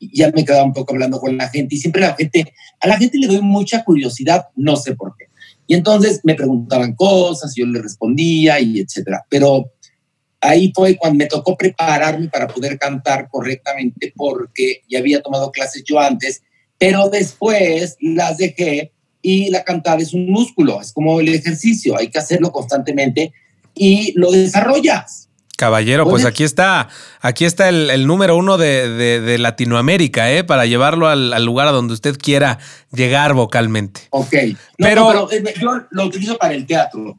[0.00, 2.96] ya me quedaba un poco hablando con la gente y siempre la gente, a la
[2.96, 5.26] gente le doy mucha curiosidad, no sé por qué.
[5.66, 9.24] Y entonces me preguntaban cosas, yo le respondía y etcétera.
[9.28, 9.72] Pero
[10.40, 15.84] ahí fue cuando me tocó prepararme para poder cantar correctamente porque ya había tomado clases
[15.84, 16.42] yo antes,
[16.78, 22.08] pero después las dejé y la cantada es un músculo, es como el ejercicio, hay
[22.08, 23.32] que hacerlo constantemente
[23.74, 25.28] y lo desarrollas.
[25.58, 26.88] Caballero, pues aquí está,
[27.20, 30.44] aquí está el, número uno de, Latinoamérica, ¿eh?
[30.44, 32.60] Para llevarlo al, lugar a donde usted quiera
[32.92, 34.02] llegar vocalmente.
[34.10, 34.34] Ok.
[34.76, 37.16] pero, eh, yo lo utilizo para el teatro,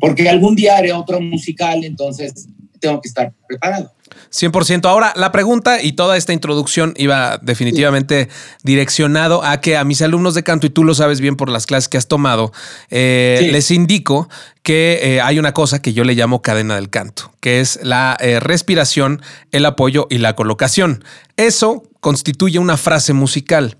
[0.00, 2.46] porque algún día haré otro musical, entonces
[2.84, 3.90] tengo que estar preparado.
[4.30, 4.84] 100%.
[4.86, 8.28] Ahora, la pregunta y toda esta introducción iba definitivamente
[8.62, 11.66] direccionado a que a mis alumnos de canto, y tú lo sabes bien por las
[11.66, 12.52] clases que has tomado,
[12.90, 14.28] eh, les indico
[14.62, 18.16] que eh, hay una cosa que yo le llamo cadena del canto, que es la
[18.20, 21.04] eh, respiración, el apoyo y la colocación.
[21.36, 23.76] Eso constituye una frase musical.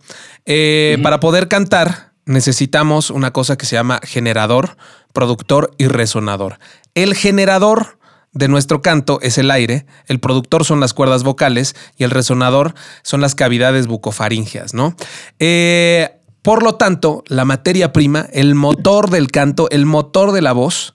[1.02, 4.76] Para poder cantar necesitamos una cosa que se llama generador,
[5.12, 6.58] productor y resonador.
[6.94, 7.98] El generador
[8.34, 12.74] de nuestro canto es el aire, el productor son las cuerdas vocales y el resonador
[13.02, 14.96] son las cavidades bucofaríngeas, ¿no?
[15.38, 16.10] Eh,
[16.42, 20.94] por lo tanto, la materia prima, el motor del canto, el motor de la voz,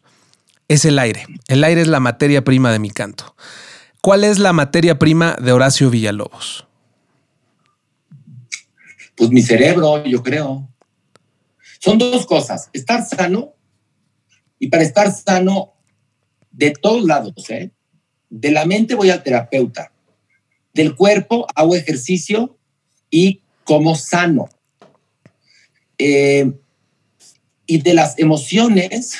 [0.67, 1.25] es el aire.
[1.47, 3.35] El aire es la materia prima de mi canto.
[4.01, 6.67] ¿Cuál es la materia prima de Horacio Villalobos?
[9.15, 10.69] Pues mi cerebro, yo creo.
[11.79, 13.53] Son dos cosas, estar sano
[14.59, 15.73] y para estar sano
[16.51, 17.71] de todos lados, ¿eh?
[18.29, 19.91] De la mente voy al terapeuta,
[20.73, 22.57] del cuerpo hago ejercicio
[23.09, 24.49] y como sano.
[25.97, 26.51] Eh,
[27.65, 29.17] y de las emociones,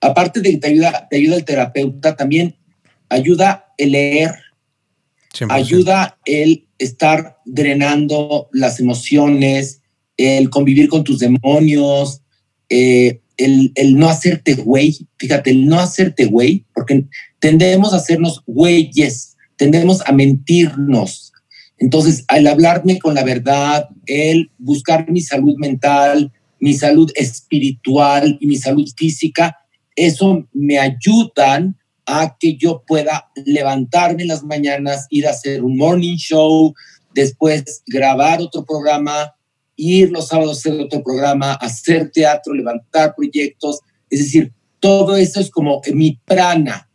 [0.00, 2.56] aparte de que te ayuda, te ayuda el terapeuta, también
[3.08, 4.32] ayuda el leer,
[5.48, 9.80] ayuda el estar drenando las emociones,
[10.16, 12.20] el convivir con tus demonios,
[12.68, 17.06] eh, el, no hacerte güey, fíjate, el no hacerte güey, porque
[17.38, 21.32] tendemos a hacernos güeyes, tendemos a mentirnos.
[21.78, 28.46] Entonces, al hablarme con la verdad, el buscar mi salud mental, mi salud espiritual y
[28.46, 29.58] mi salud física,
[29.96, 35.76] eso me ayudan a que yo pueda levantarme en las mañanas, ir a hacer un
[35.76, 36.74] morning show,
[37.14, 39.34] después grabar otro programa,
[39.76, 43.80] ir los sábados a hacer otro programa, hacer teatro, levantar proyectos.
[44.10, 46.88] Es decir, todo eso es como mi prana,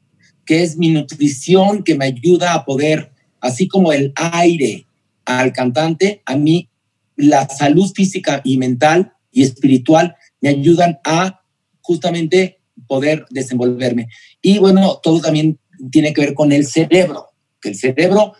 [0.45, 3.11] que es mi nutrición que me ayuda a poder,
[3.41, 4.85] así como el aire
[5.25, 6.69] al cantante, a mí
[7.15, 11.41] la salud física y mental y espiritual me ayudan a
[11.81, 14.07] justamente poder desenvolverme.
[14.41, 15.59] Y bueno, todo también
[15.91, 17.27] tiene que ver con el cerebro,
[17.61, 18.33] que el cerebro,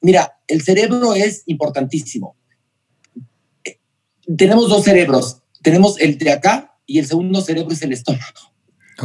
[0.00, 2.36] mira, el cerebro es importantísimo
[4.36, 5.38] tenemos dos cerebros.
[5.62, 8.22] Tenemos el de acá y el segundo cerebro es el estómago.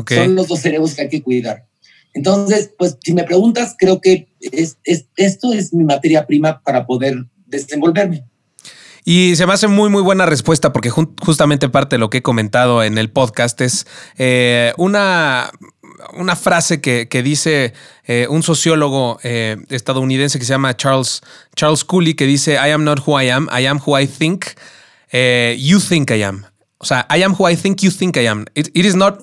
[0.08, 1.66] Son los dos cerebros que hay que cuidar.
[2.14, 7.26] Entonces, pues si me preguntas, creo que es, esto es mi materia prima para poder
[7.46, 8.26] desenvolverme.
[9.06, 12.22] Y se me hace muy, muy buena respuesta porque justamente parte de lo que he
[12.22, 15.52] comentado en el podcast es eh, una,
[16.18, 17.74] una frase que, dice
[18.06, 21.22] eh, un sociólogo eh, estadounidense que se llama Charles,
[21.56, 24.46] Charles Cooley, que dice, I am not who I am, I am who I think.
[25.12, 26.46] Eh, you think I am.
[26.78, 28.46] O sea, I am who I think you think I am.
[28.56, 29.20] It, is not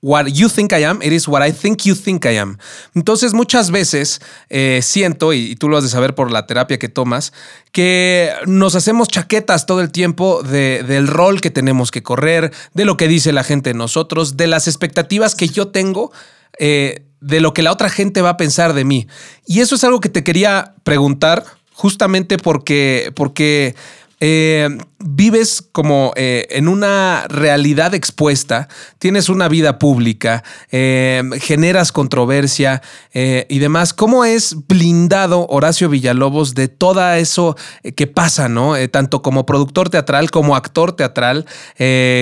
[0.00, 2.58] what you think I am, it is what I think you think I am.
[2.94, 6.88] Entonces muchas veces eh, siento, y, tú lo has de saber por la terapia que
[6.88, 7.32] tomas,
[7.72, 12.96] que nos hacemos chaquetas todo el tiempo del rol que tenemos que correr, de lo
[12.96, 16.12] que dice la gente de nosotros, de las expectativas que yo tengo.
[16.58, 19.06] Eh, de lo que la otra gente va a pensar de mí.
[19.46, 21.44] Y eso es algo que te quería preguntar
[21.80, 23.74] justamente porque, porque
[24.22, 32.82] eh, vives como eh, en una realidad expuesta, tienes una vida pública, eh, generas controversia
[33.12, 33.94] y demás.
[33.94, 37.56] ¿Cómo es blindado Horacio Villalobos de todo eso
[37.96, 38.74] que pasa, ¿no?
[38.90, 41.46] tanto como productor teatral, como actor teatral,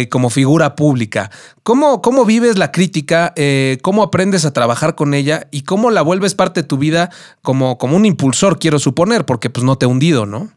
[0.08, 1.30] como figura pública.
[1.62, 3.34] ¿Cómo, cómo vives la crítica?
[3.82, 5.48] ¿Cómo aprendes a trabajar con ella?
[5.50, 7.10] ¿Y cómo la vuelves parte de tu vida
[7.42, 10.50] como, como un impulsor, quiero suponer, porque pues no te he hundido, ¿no?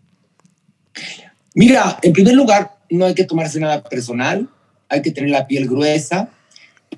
[1.53, 4.47] Mira, en primer lugar, no hay que tomarse nada personal,
[4.87, 6.29] hay que tener la piel gruesa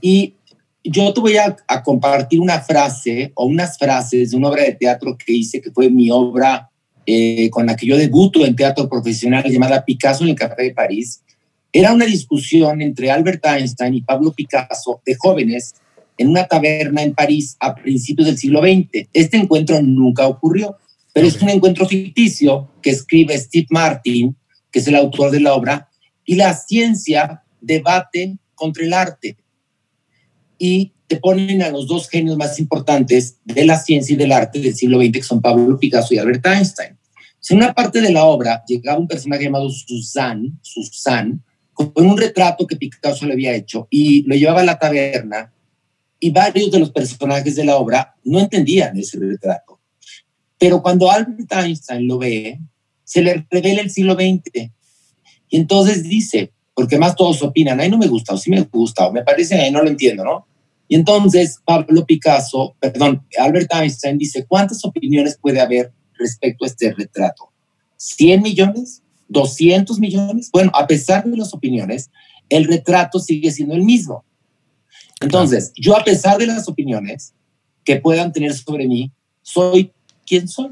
[0.02, 0.36] y
[0.84, 5.18] yo te voy a, compartir una frase o unas frases de una obra de teatro
[5.18, 6.70] que hice, que fue mi obra
[7.06, 10.74] eh, con la que yo debuto en teatro profesional llamada Picasso en el Café de
[10.74, 11.22] París.
[11.72, 15.74] Era una discusión entre Albert Einstein y Pablo Picasso de jóvenes
[16.18, 19.08] en una taberna en París a principios del siglo XX.
[19.14, 20.78] Este encuentro nunca ocurrió.
[21.14, 24.36] pero es un encuentro ficticio que escribe Steve Martin,
[24.74, 25.90] que es el autor de la obra,
[26.26, 29.38] y la ciencia debate contra el arte.
[30.58, 34.60] Y te ponen a los dos genios más importantes de la ciencia y del arte
[34.60, 36.98] del siglo XX, que son Pablo Picasso y Albert Einstein.
[37.50, 41.40] En una parte de la obra llegaba un personaje llamado Suzanne, Suzanne,
[41.74, 45.54] con un retrato que Picasso le había hecho y lo llevaba a la taberna
[46.20, 49.82] y varios de los personajes de la obra no entendían ese retrato.
[50.58, 52.62] Pero cuando Albert Einstein lo ve,
[53.14, 54.72] se le revela el siglo XX.
[55.50, 59.06] Y entonces dice, porque más todos opinan, ay, no me gusta, o sí me gusta,
[59.06, 60.48] o me parece, ay, no lo entiendo, ¿no?
[60.88, 66.92] Y entonces Pablo Picasso, perdón, Albert Einstein dice, ¿cuántas opiniones puede haber respecto a este
[66.92, 67.52] retrato?
[68.00, 69.04] ¿100 millones?
[69.30, 70.50] ¿200 millones?
[70.52, 72.10] Bueno, a pesar de las opiniones,
[72.50, 74.26] el retrato sigue siendo el mismo.
[75.22, 77.36] Entonces, yo a pesar de las opiniones
[77.86, 79.12] que puedan tener sobre mí,
[79.44, 79.92] soy
[80.26, 80.72] quien soy.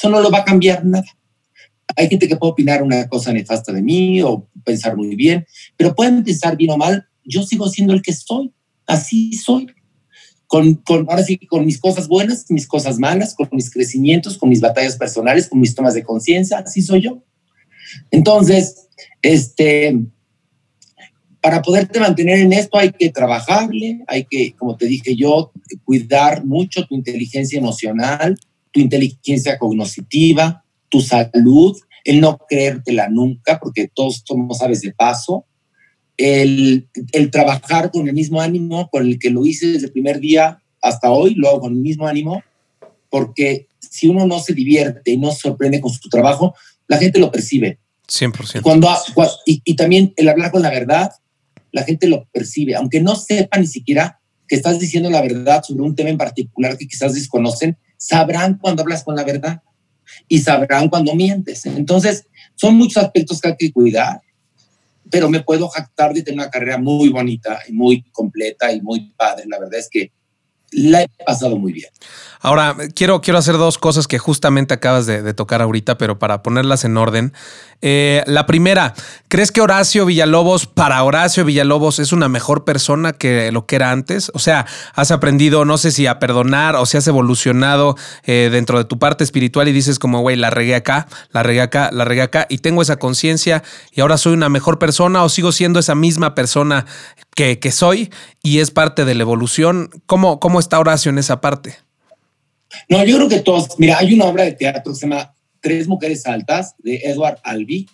[0.00, 1.04] Eso no lo va a cambiar nada.
[1.94, 5.44] Hay gente que puede opinar una cosa nefasta de mí o pensar muy bien,
[5.76, 8.50] pero pueden pensar bien o mal, yo sigo siendo el que soy.
[8.86, 9.66] Así soy.
[10.46, 14.48] Con, con, ahora sí, con mis cosas buenas, mis cosas malas, con mis crecimientos, con
[14.48, 17.22] mis batallas personales, con mis tomas de conciencia, así soy yo.
[18.10, 18.88] Entonces,
[19.20, 20.00] este,
[21.42, 25.52] para poderte mantener en esto hay que trabajarle, hay que, como te dije yo,
[25.84, 28.36] cuidar mucho tu inteligencia emocional,
[28.72, 35.44] tu inteligencia cognitiva, tu salud, el no creértela nunca, porque todos somos aves de paso,
[36.16, 40.20] el, el trabajar con el mismo ánimo con el que lo hice desde el primer
[40.20, 42.42] día hasta hoy, lo hago con el mismo ánimo,
[43.08, 46.54] porque si uno no se divierte y no se sorprende con su trabajo,
[46.86, 47.78] la gente lo percibe.
[48.08, 48.62] 100%.
[48.62, 48.88] Cuando,
[49.46, 51.10] y, y también el hablar con la verdad,
[51.72, 55.82] la gente lo percibe, aunque no sepa ni siquiera que estás diciendo la verdad sobre
[55.82, 59.62] un tema en particular que quizás desconocen, sabrán cuando hablas con la verdad
[60.26, 61.66] y sabrán cuando mientes.
[61.66, 64.22] Entonces, son muchos aspectos que hay que cuidar,
[65.10, 69.12] pero me puedo jactar de tener una carrera muy bonita y muy completa y muy
[69.16, 69.44] padre.
[69.46, 70.12] La verdad es que
[70.72, 71.90] la he pasado muy bien.
[72.40, 76.84] Ahora, quiero, quiero hacer dos cosas que justamente acabas de, tocar ahorita, pero para ponerlas
[76.84, 77.32] en orden.
[77.82, 78.94] Eh, la primera,
[79.28, 83.90] ¿crees que Horacio Villalobos, para Horacio Villalobos, es una mejor persona que lo que era
[83.90, 84.30] antes?
[84.34, 88.76] O sea, has aprendido, no sé si a perdonar o si has evolucionado eh, dentro
[88.76, 92.04] de tu parte espiritual y dices como, güey, la regué acá, la regué acá, la
[92.04, 93.62] regué acá y tengo esa conciencia
[93.92, 96.84] y ahora soy una mejor persona o sigo siendo esa misma persona
[97.34, 98.12] que, que soy
[98.42, 99.88] y es parte de la evolución.
[100.04, 101.78] ¿Cómo, ¿Cómo está Horacio en esa parte?
[102.88, 105.88] No, yo creo que todos, mira, hay una obra de teatro que se llama Tres
[105.88, 107.86] Mujeres Altas de Edward Albee,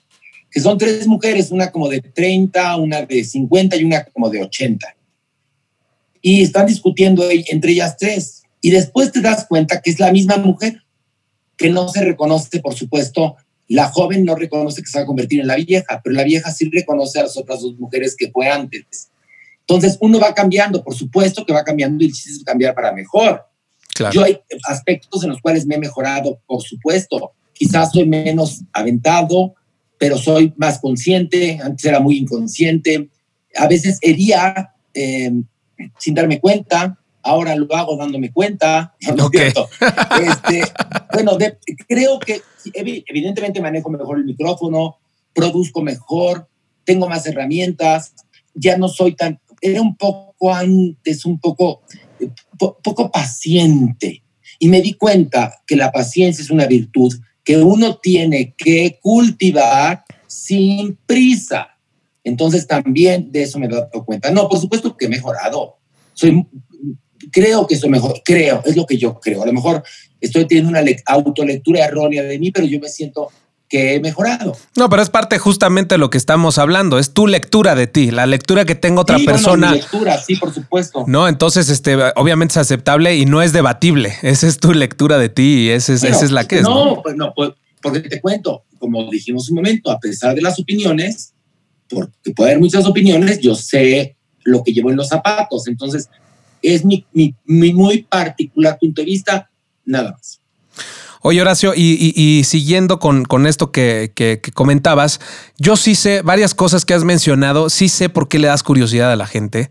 [0.51, 4.43] que son tres mujeres, una como de 30, una de 50 y una como de
[4.43, 4.97] 80.
[6.23, 8.43] Y están discutiendo entre ellas tres.
[8.61, 10.83] Y después te das cuenta que es la misma mujer,
[11.57, 13.37] que no se reconoce, por supuesto,
[13.69, 16.51] la joven no reconoce que se va a convertir en la vieja, pero la vieja
[16.53, 19.11] sí reconoce a las otras dos mujeres que fue antes.
[19.61, 23.45] Entonces, uno va cambiando, por supuesto que va cambiando y necesita cambiar para mejor.
[24.13, 24.39] Yo hay
[24.69, 27.33] aspectos en los cuales me he mejorado, por supuesto.
[27.57, 29.55] Quizás soy menos aventado,
[29.99, 31.59] pero soy más consciente.
[31.63, 33.09] Antes era muy inconsciente.
[33.57, 35.33] A veces hería eh,
[35.99, 36.99] sin darme cuenta.
[37.23, 38.95] Ahora lo hago dándome cuenta.
[39.17, 40.63] No este,
[41.13, 41.39] bueno,
[41.89, 42.43] creo que
[42.75, 44.97] evidentemente manejo mejor el micrófono,
[45.35, 46.49] produzco mejor,
[46.85, 48.15] tengo más herramientas.
[48.55, 49.41] Ya no soy tan.
[49.61, 51.83] Era un poco antes, un poco
[52.59, 54.23] poco paciente.
[54.59, 57.13] Y me di cuenta que la paciencia es una virtud
[57.47, 61.69] que uno tiene que cultivar sin prisa.
[62.25, 64.33] Entonces también de eso me he dado cuenta.
[64.33, 65.77] No, por supuesto que he mejorado.
[66.13, 66.45] Soy,
[67.31, 69.45] creo que soy mejor, creo, es lo que yo creo.
[69.45, 69.85] A lo mejor
[70.21, 73.31] estoy teniendo una autolectura errónea de mí, pero yo me siento
[73.69, 74.57] que he mejorado.
[74.77, 78.11] No, pero es parte justamente de lo que estamos hablando, es tu lectura de ti,
[78.11, 79.73] la lectura que tengo otra persona.
[79.73, 81.05] lectura, sí, por supuesto.
[81.07, 84.15] No, entonces, este, obviamente es aceptable y no es debatible.
[84.23, 86.63] Esa es tu lectura de ti y esa es, esa es la que es.
[86.63, 87.51] No, pues no, pues,
[87.83, 91.33] porque te cuento, como dijimos un momento, a pesar de las opiniones,
[91.89, 95.67] porque puede haber muchas opiniones, yo sé lo que llevo en los zapatos.
[95.69, 96.09] Entonces,
[96.63, 99.51] es mi, mi, mi muy particular punto de vista,
[99.85, 100.41] nada más.
[101.29, 105.19] Oye, Horacio, y, siguiendo con, esto que, comentabas,
[105.59, 109.11] yo sí sé varias cosas que has mencionado, sí sé por qué le das curiosidad
[109.11, 109.69] a la gente,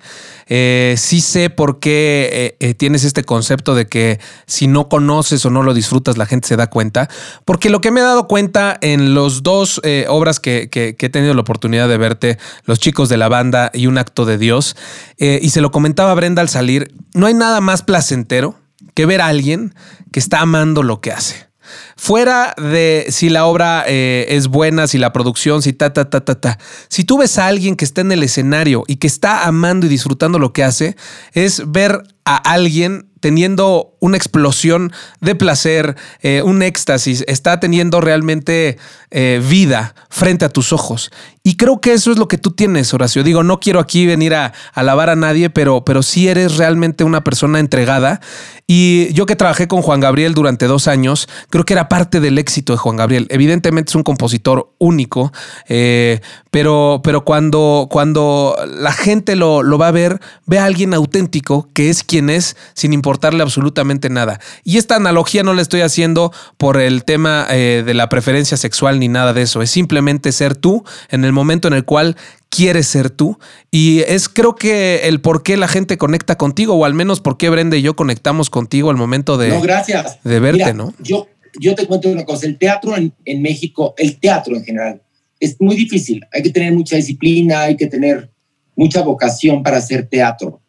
[0.48, 5.46] eh, sí sé por qué eh, eh, tienes este concepto de que si no conoces
[5.46, 7.10] o no lo disfrutas, la gente se da cuenta,
[7.46, 9.80] porque lo que me he dado cuenta en los dos
[10.10, 13.88] obras que, que, he tenido la oportunidad de verte, Los chicos de la banda y
[13.88, 14.76] Un acto de Dios,
[15.18, 18.58] y se lo comentaba Brenda al salir, no hay nada más placentero
[18.94, 19.74] que ver a alguien
[20.12, 21.45] que está amando lo que hace.
[21.96, 26.22] Fuera de si la obra eh, es buena, si la producción, si ta, ta, ta,
[26.22, 26.58] ta, ta.
[26.88, 29.90] Si tú ves a alguien que está en el escenario y que está amando y
[29.90, 30.96] disfrutando lo que hace,
[31.34, 38.78] es ver a alguien teniendo una explosión de placer, eh, un éxtasis, está teniendo realmente
[39.10, 41.12] eh, vida frente a tus ojos.
[41.48, 43.24] Y creo que eso es lo que tú tienes, Horacio.
[43.24, 47.24] Digo, no quiero aquí venir a, alabar a nadie, pero, pero sí eres realmente una
[47.24, 48.20] persona entregada.
[48.66, 52.40] Y yo que trabajé con Juan Gabriel durante dos años, creo que era parte del
[52.40, 53.28] éxito de Juan Gabriel.
[53.30, 55.32] Evidentemente es un compositor único,
[55.70, 56.20] eh,
[56.50, 61.70] pero, pero cuando, cuando la gente lo, lo va a ver, ve a alguien auténtico
[61.74, 64.40] que es quien es, sin importarle absolutamente nada.
[64.64, 69.00] Y esta analogía no la estoy haciendo por el tema eh, de la preferencia sexual
[69.00, 69.62] ni nada de eso.
[69.62, 72.18] Es simplemente ser tú en el momento en el cual
[72.50, 73.38] quieres ser tú.
[73.70, 77.38] Y es creo que el por qué la gente conecta contigo, o al menos por
[77.38, 80.18] qué Brenda y yo conectamos contigo al momento de, gracias.
[80.24, 80.94] de verte, ¿no?
[81.00, 81.28] Yo,
[81.60, 85.02] yo te cuento una cosa, el teatro en, en México, el teatro en general,
[85.40, 86.22] es muy difícil.
[86.34, 88.32] Hay que tener mucha disciplina, hay que tener
[88.76, 90.62] mucha vocación para hacer teatro.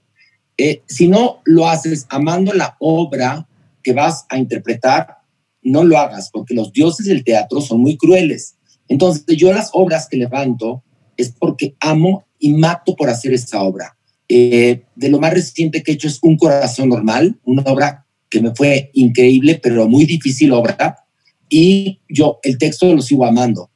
[0.59, 3.47] Eh, si no lo haces amando la obra
[3.83, 5.19] que vas a interpretar,
[5.63, 8.56] no lo hagas, porque los dioses del teatro son muy crueles.
[8.89, 10.83] Entonces, yo las obras que levanto
[11.17, 13.97] es porque amo y mato por hacer esa obra.
[14.29, 18.41] Eh, de lo más reciente que he hecho es Un Corazón Normal, una obra que
[18.41, 21.05] me fue increíble, pero muy difícil obra.
[21.49, 23.71] Y yo el texto lo sigo amando.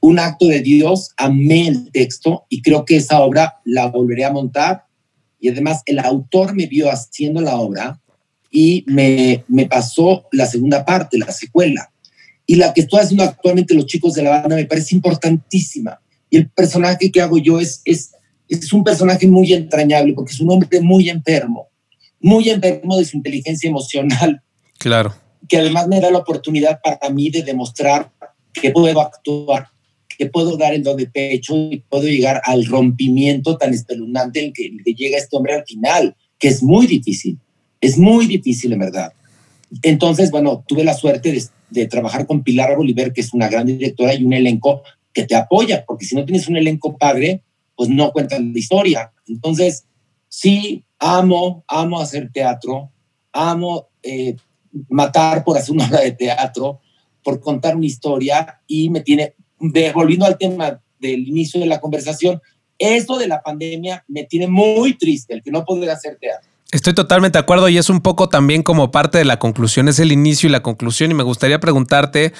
[0.00, 4.32] Un acto de Dios, amé el texto y creo que esa obra la volveré a
[4.32, 4.84] montar
[5.40, 8.00] y además el autor me vio haciendo la obra
[8.50, 11.90] y me, me pasó la segunda parte, la secuela.
[12.46, 16.00] Y la que estoy haciendo actualmente los chicos de la banda me parece importantísima.
[16.30, 18.12] Y el personaje que hago yo es, es,
[18.48, 21.68] es un personaje muy entrañable porque es un hombre muy enfermo,
[22.20, 24.42] muy enfermo de su inteligencia emocional.
[24.78, 25.14] Claro.
[25.48, 28.10] Que además me da la oportunidad para mí de demostrar
[28.52, 29.68] que puedo actuar
[30.16, 34.52] que puedo dar el don de pecho y puedo llegar al rompimiento tan espeluznante en
[34.52, 37.38] que, llega este hombre al final, que es muy difícil,
[37.80, 39.12] es muy difícil en verdad.
[39.82, 41.42] Entonces, bueno, tuve la suerte de,
[41.88, 45.84] trabajar con Pilar Bolívar, que es una gran directora y un elenco que te apoya,
[45.86, 47.42] porque si no tienes un elenco padre,
[47.74, 49.12] pues no cuentan la historia.
[49.26, 49.86] Entonces,
[50.28, 52.90] sí, amo, amo hacer teatro,
[53.32, 54.36] amo eh,
[54.88, 56.80] matar por hacer una obra de teatro,
[57.22, 59.34] por contar una historia y me tiene
[59.94, 62.40] volviendo al tema del inicio de la conversación,
[62.78, 66.50] esto de la pandemia me tiene muy triste, el que no poder hacer teatro.
[66.72, 70.00] Estoy totalmente de acuerdo y es un poco también como parte de la conclusión, es
[70.00, 72.32] el inicio y la conclusión y me gustaría preguntarte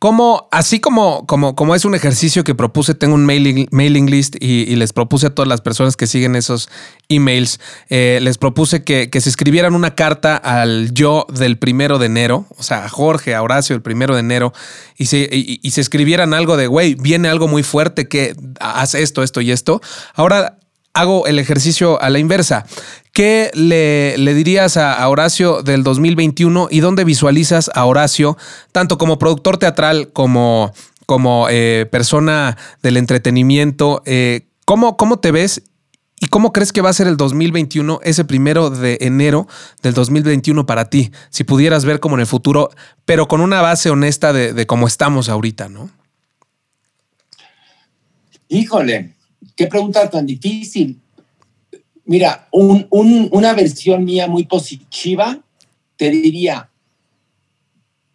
[0.00, 4.34] cómo, así como, como, como es un ejercicio que propuse, tengo un mailing, mailing list
[4.40, 6.68] y, les propuse a todas las personas que siguen esos
[7.08, 12.46] emails, eh, les propuse que, se escribieran una carta al yo del primero de enero,
[12.56, 14.52] o sea, a Jorge, a Horacio del primero de enero,
[14.96, 19.22] y se, y se escribieran algo de, güey, viene algo muy fuerte que hace esto,
[19.22, 19.80] esto y esto.
[20.14, 20.57] Ahora
[20.98, 22.66] hago el ejercicio a la inversa.
[23.12, 28.36] ¿Qué le, dirías a, Horacio del 2021 y dónde visualizas a Horacio,
[28.72, 30.72] tanto como productor teatral como,
[31.06, 34.02] como eh, persona del entretenimiento?
[34.06, 35.62] Eh, ¿cómo, ¿Cómo te ves
[36.20, 39.46] ¿Y cómo crees que va a ser el 2021, ese primero de enero
[39.82, 41.12] del 2021 para ti?
[41.30, 42.70] Si pudieras ver como en el futuro,
[43.04, 45.90] pero con una base honesta de, de cómo estamos ahorita, ¿no?
[48.48, 49.14] Híjole,
[49.58, 51.00] qué pregunta tan difícil.
[52.04, 55.44] Mira, una versión mía muy positiva
[55.96, 56.70] te diría,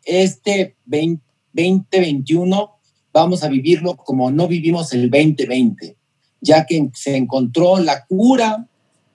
[0.06, 2.72] este 2021
[3.12, 5.98] vamos a vivirlo como no vivimos el 2020,
[6.39, 8.66] ya que se encontró la cura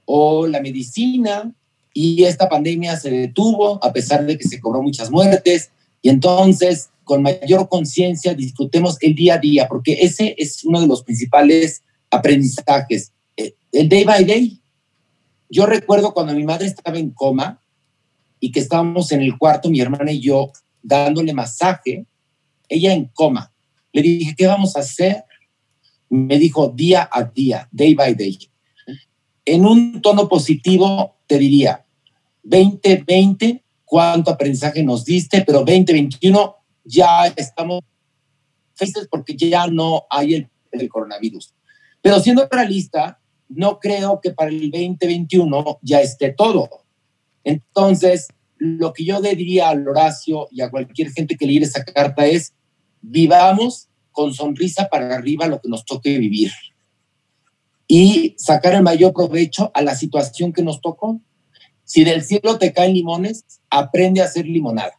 [0.05, 1.51] o la medicina
[1.95, 5.70] y esta pandemia se detuvo a pesar de que se cobró muchas muertes
[6.03, 10.87] y entonces con mayor conciencia disfrutemos el día a día, porque ese es uno de
[10.87, 13.12] los principales aprendizajes.
[13.36, 14.61] Eh, el day by day.
[15.50, 17.62] Yo recuerdo cuando mi madre estaba en coma
[18.40, 20.52] y que estábamos en el cuarto, mi hermana y yo,
[20.82, 22.06] dándole masaje,
[22.68, 23.52] ella en coma.
[23.92, 25.24] Le dije, ¿qué vamos a hacer?
[26.11, 28.38] Me dijo, día a día, day by day.
[29.44, 31.84] En un tono positivo, te diría,
[32.42, 37.82] 2020, cuánto aprendizaje nos diste, pero 2021 ya estamos
[38.74, 41.54] felices porque ya no hay el, el coronavirus.
[42.09, 46.86] Pero siendo realista, no creo que para el 2021 ya esté todo.
[47.44, 52.24] Entonces, lo que yo diría al Horacio y a cualquier gente que lea esa carta
[52.26, 52.54] es,
[53.02, 56.50] vivamos con sonrisa para arriba lo que nos toque vivir
[57.86, 61.20] y sacar el mayor provecho a la situación que nos tocó.
[61.84, 64.98] Si del cielo te caen limones, aprende a hacer limonada.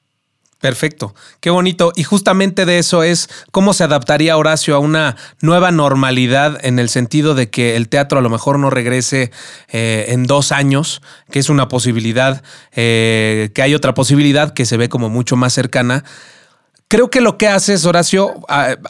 [0.60, 1.94] Perfecto, qué bonito.
[1.96, 6.90] Y justamente de eso es cómo se adaptaría Horacio a una nueva normalidad en el
[6.90, 9.32] sentido de que el teatro a lo mejor no regrese
[9.70, 11.02] eh, en dos años,
[11.32, 12.44] que es una posibilidad,
[12.74, 16.04] eh, que hay otra posibilidad que se ve como mucho más cercana.
[16.92, 18.34] Creo que lo que haces, Horacio,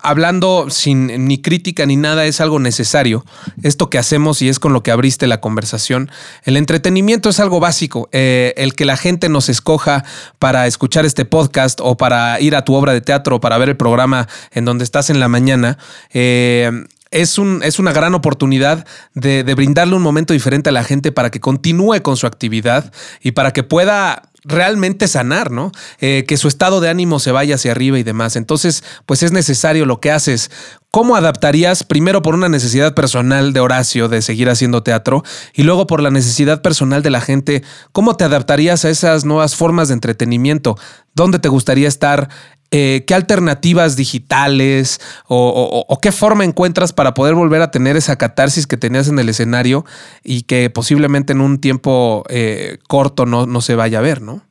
[0.01, 3.25] hablando sin ni crítica ni nada, es algo necesario.
[3.61, 6.09] Esto que hacemos y es con lo que abriste la conversación.
[6.45, 8.07] El entretenimiento es algo básico.
[8.13, 10.05] Eh, el que la gente nos escoja
[10.39, 13.67] para escuchar este podcast o para ir a tu obra de teatro o para ver
[13.67, 15.77] el programa en donde estás en la mañana.
[16.13, 16.71] Eh,
[17.11, 21.11] es, un, es, una gran oportunidad de, de, brindarle un momento diferente a la gente
[21.11, 22.91] para que continúe con su actividad
[23.21, 25.71] y para que pueda realmente sanar, ¿no?
[25.99, 28.35] Eh, que su estado de ánimo se vaya hacia arriba y demás.
[28.35, 30.51] Entonces, pues es necesario lo que haces.
[30.91, 35.85] ¿Cómo adaptarías primero por una necesidad personal de Horacio de seguir haciendo teatro y luego
[35.85, 37.63] por la necesidad personal de la gente?
[37.91, 40.77] ¿Cómo te adaptarías a esas nuevas formas de entretenimiento?
[41.13, 42.29] ¿Dónde te gustaría estar?
[42.71, 48.67] Eh, ¿Qué alternativas digitales o, qué forma encuentras para poder volver a tener esa catarsis
[48.67, 49.85] que tenías en el escenario
[50.23, 54.43] y que posiblemente en un tiempo eh, corto no, no se vaya a ver, ¿no?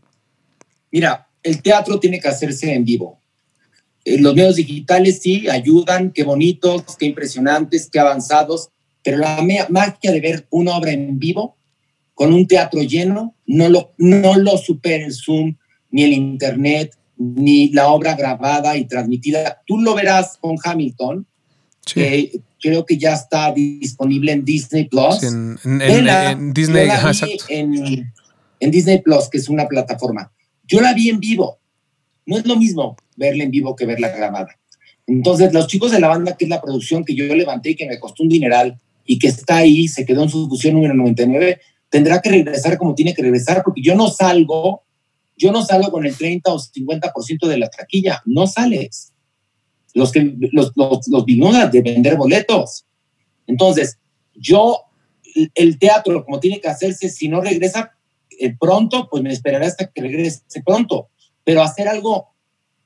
[0.91, 3.21] Mira, el teatro tiene que hacerse en vivo.
[4.05, 8.71] Eh, los medios digitales sí ayudan, qué bonitos, qué impresionantes, qué avanzados,
[9.03, 11.57] pero la magia de ver una obra en vivo
[12.15, 15.57] con un teatro lleno no lo, no lo supera el Zoom,
[15.91, 19.61] ni el Internet, ni la obra grabada y transmitida.
[19.67, 21.27] Tú lo verás con Hamilton.
[22.61, 25.23] creo que ya está disponible en Disney Plus.
[25.23, 26.89] en, Disney,
[28.61, 30.33] en, Disney Plus, que es una plataforma.
[30.67, 31.59] Yo la vi en vivo.
[32.27, 34.57] No es lo mismo verla en vivo que verla grabada.
[35.07, 37.87] Entonces, los chicos de la banda, que es la producción que yo levanté y que
[37.87, 41.61] me costó un dineral y que está ahí, se quedó en su fusión número 99,
[41.89, 44.83] tendrá que regresar como tiene que regresar, porque yo no salgo
[45.39, 49.13] yo no salgo con el 30 o 50% de la taquilla, no sales.
[49.95, 51.27] Los que los, los, los
[51.73, 52.85] de vender boletos.
[53.47, 53.99] Entonces,
[54.35, 54.83] yo,
[55.55, 57.97] el teatro, como tiene que hacerse, si no regresa
[58.39, 61.09] eh, pronto, pues me esperaré hasta que regrese pronto.
[61.45, 62.29] Pero hacer algo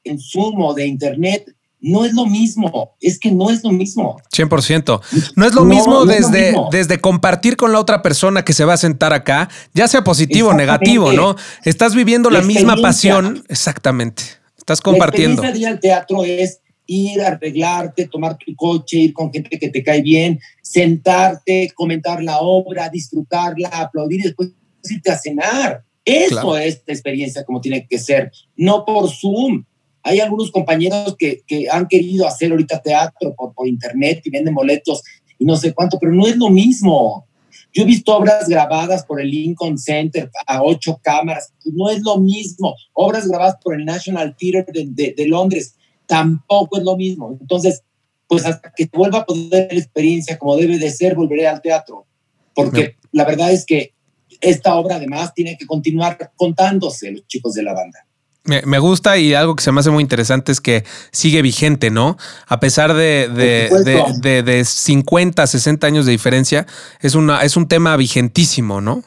[0.05, 4.17] en sumo de internet no es lo mismo, es que no es lo mismo.
[4.33, 5.01] 100%.
[5.35, 8.77] No es lo mismo, desde, desde compartir con la otra persona que se va a
[8.77, 11.37] sentar acá, ya sea positivo o negativo, ¿no?
[11.65, 14.23] Estás viviendo la, misma pasión, exactamente.
[14.57, 15.43] Estás compartiendo.
[15.43, 19.59] La experiencia de al teatro es ir, a arreglarte, tomar tu coche, ir con gente
[19.59, 24.51] que te cae bien, sentarte, comentar la obra, disfrutarla, aplaudir y después
[24.85, 25.85] irte a cenar.
[26.05, 29.65] Eso es la experiencia como tiene que ser, no por Zoom
[30.03, 34.55] hay algunos compañeros que, que han querido hacer ahorita teatro por, por, internet y venden
[34.55, 35.03] boletos
[35.39, 37.27] y no sé cuánto, pero no es lo mismo.
[37.73, 42.19] Yo he visto obras grabadas por el Lincoln Center a ocho cámaras, no es lo
[42.19, 42.75] mismo.
[42.93, 45.77] Obras grabadas por el National Theatre de, de, Londres,
[46.07, 47.37] tampoco es lo mismo.
[47.41, 47.83] Entonces,
[48.29, 52.07] pues hasta que vuelva a poder la experiencia como debe de ser, volveré al teatro.
[52.55, 53.95] Porque la verdad es que
[54.41, 58.07] esta obra además tiene que continuar contándose los chicos de la banda.
[58.45, 62.17] Me, gusta y algo que se me hace muy interesante es que sigue vigente, ¿no?
[62.49, 66.67] A pesar de, de, de, 50, 60 años de diferencia,
[67.01, 69.05] es, una, es un tema vigentísimo, ¿no?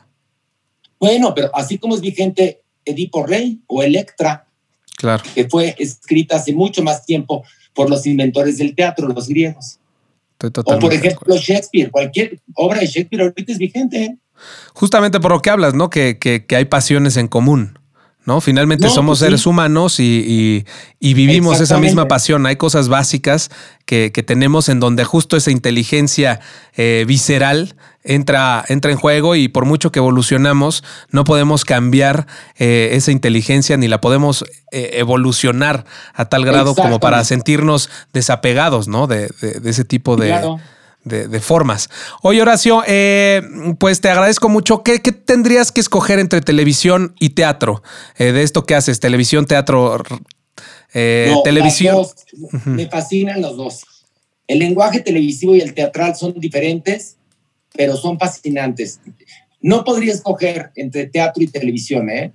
[1.01, 4.47] Bueno, pero así como es vigente Edipo Rey o Electra,
[4.95, 5.23] claro.
[5.33, 9.79] que fue escrita hace mucho más tiempo por los inventores del teatro, los griegos.
[10.41, 14.17] o por ejemplo Shakespeare, cualquier obra de Shakespeare ahorita es vigente.
[14.73, 15.89] Justamente por lo que hablas, ¿no?
[15.89, 17.77] Que, que, que hay pasiones en común.
[18.25, 18.41] ¿No?
[18.41, 20.65] Finalmente somos pues seres humanos y,
[20.99, 22.45] vivimos esa misma pasión.
[22.45, 23.51] Hay cosas básicas
[23.85, 26.39] que, tenemos en donde justo esa inteligencia
[26.75, 32.89] eh, visceral entra, entra en juego y por mucho que evolucionamos, no podemos cambiar eh,
[32.93, 39.07] esa inteligencia ni la podemos eh, evolucionar a tal grado como para sentirnos desapegados, ¿no?
[39.07, 39.29] De,
[39.63, 40.33] ese tipo de
[41.05, 41.89] de, formas.
[42.21, 43.41] Oye, Horacio, eh,
[43.79, 44.83] pues te agradezco mucho.
[44.83, 47.83] ¿Qué, tendrías que escoger entre televisión y teatro?
[48.17, 50.03] Eh, de esto que haces, televisión, teatro,
[50.93, 52.05] eh, televisión.
[52.65, 53.83] Me fascinan los dos.
[54.47, 57.17] El lenguaje televisivo y el teatral son diferentes,
[57.75, 58.99] pero son fascinantes.
[59.61, 62.31] No podría escoger entre teatro y televisión, ¿eh?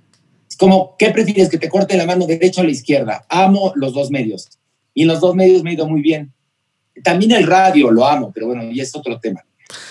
[0.49, 1.49] Es como, ¿qué prefieres?
[1.49, 3.25] Que te corte la mano derecha o la izquierda.
[3.29, 4.49] Amo los dos medios.
[4.93, 6.33] Y en los dos medios me he ido muy bien.
[7.03, 9.43] También el radio lo amo, pero bueno, ya es otro tema.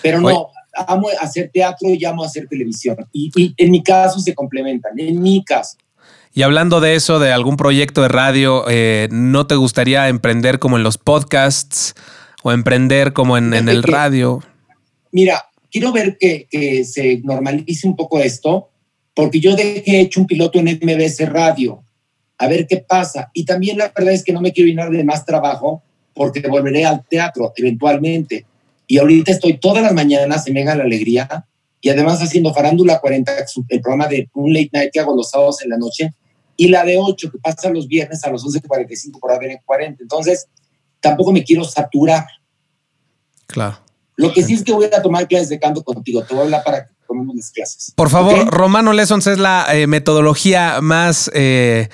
[0.03, 0.51] Pero no,
[0.87, 2.97] amo hacer teatro y amo hacer televisión.
[3.13, 5.77] Y, en mi caso se complementan, en mi caso.
[6.33, 10.77] Y hablando de eso, de algún proyecto de radio, eh, ¿no te gustaría emprender como
[10.77, 11.95] en los podcasts
[12.43, 14.41] o emprender como en, el radio?
[15.11, 18.71] Mira, quiero ver que, que, se normalice un poco esto,
[19.13, 21.83] porque yo dejé hecho un piloto en MBS Radio
[22.41, 23.31] a ver qué pasa.
[23.35, 25.83] Y también la verdad es que no me quiero llenar de más trabajo
[26.15, 28.47] porque volveré al teatro eventualmente.
[28.87, 31.47] Y ahorita estoy todas las mañanas en Mega la Alegría
[31.81, 33.33] y además haciendo Farándula 40,
[33.69, 36.13] el programa de un late night que hago los sábados en la noche,
[36.57, 40.03] y la de 8 que pasa los viernes a las 11.45 por haber en 40.
[40.03, 40.47] Entonces,
[41.01, 42.27] tampoco me quiero saturar.
[43.47, 43.79] Claro.
[44.17, 46.23] Lo que sí es que voy a tomar clases de canto contigo.
[46.23, 47.95] Te voy a hablar para que tomemos las clases.
[47.97, 51.89] Por favor, Romano Lessons es la eh, metodología más eh,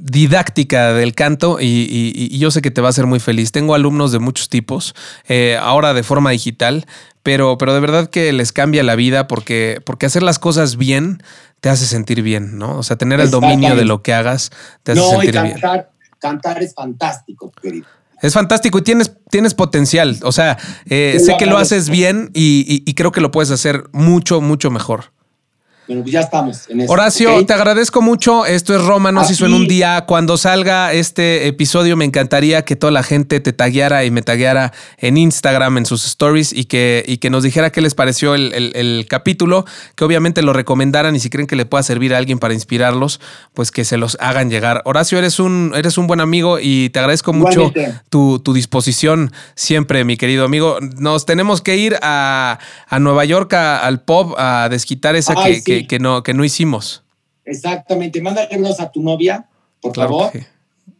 [0.00, 3.52] didáctica del canto y, yo sé que te va a hacer muy feliz.
[3.52, 4.94] Tengo alumnos de muchos tipos,
[5.28, 6.86] eh, ahora de forma digital,
[7.22, 11.22] pero, pero de verdad que les cambia la vida porque, porque hacer las cosas bien
[11.60, 12.78] te hace sentir bien, ¿no?
[12.78, 14.50] O sea, tener el dominio de lo que hagas
[14.82, 15.56] te hace sentir bien.
[16.18, 17.86] Cantar es fantástico, querido.
[18.22, 20.16] Es fantástico y tienes, tienes potencial.
[20.22, 24.40] O sea, eh, sé que lo haces bien y, creo que lo puedes hacer mucho,
[24.40, 25.12] mucho mejor.
[25.88, 26.92] Bueno, pues ya estamos en eso.
[26.92, 28.46] Horacio, te agradezco mucho.
[28.46, 30.04] Esto es Roma, nos hizo en un día.
[30.06, 34.72] Cuando salga este episodio, me encantaría que toda la gente te tagueara y me tagueara
[34.98, 39.06] en Instagram, en sus stories y que, y que nos dijera qué les pareció el,
[39.08, 39.64] capítulo,
[39.96, 43.20] que obviamente lo recomendaran y si creen que le pueda servir a alguien para inspirarlos,
[43.52, 44.82] pues que se los hagan llegar.
[44.84, 47.72] Horacio, eres un, eres un buen amigo y te agradezco mucho
[48.08, 50.78] tu, disposición siempre, mi querido amigo.
[50.98, 52.58] Nos tenemos que ir a,
[53.00, 57.04] Nueva York, al pop, a desquitar esa que que, no, que no hicimos.
[57.44, 58.20] Exactamente.
[58.20, 59.46] Mándalos a tu novia,
[59.80, 60.30] por favor.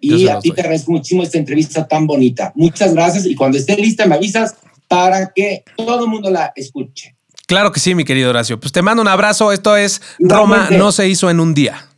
[0.00, 2.52] Y a ti te agradezco muchísimo esta entrevista tan bonita.
[2.54, 4.56] Muchas gracias y cuando esté lista me avisas
[4.88, 7.16] para que todo el mundo la escuche.
[7.46, 8.58] Claro que sí, mi querido Horacio.
[8.58, 9.52] Pues te mando un abrazo.
[9.52, 11.88] Esto es Roma no se hizo en un día.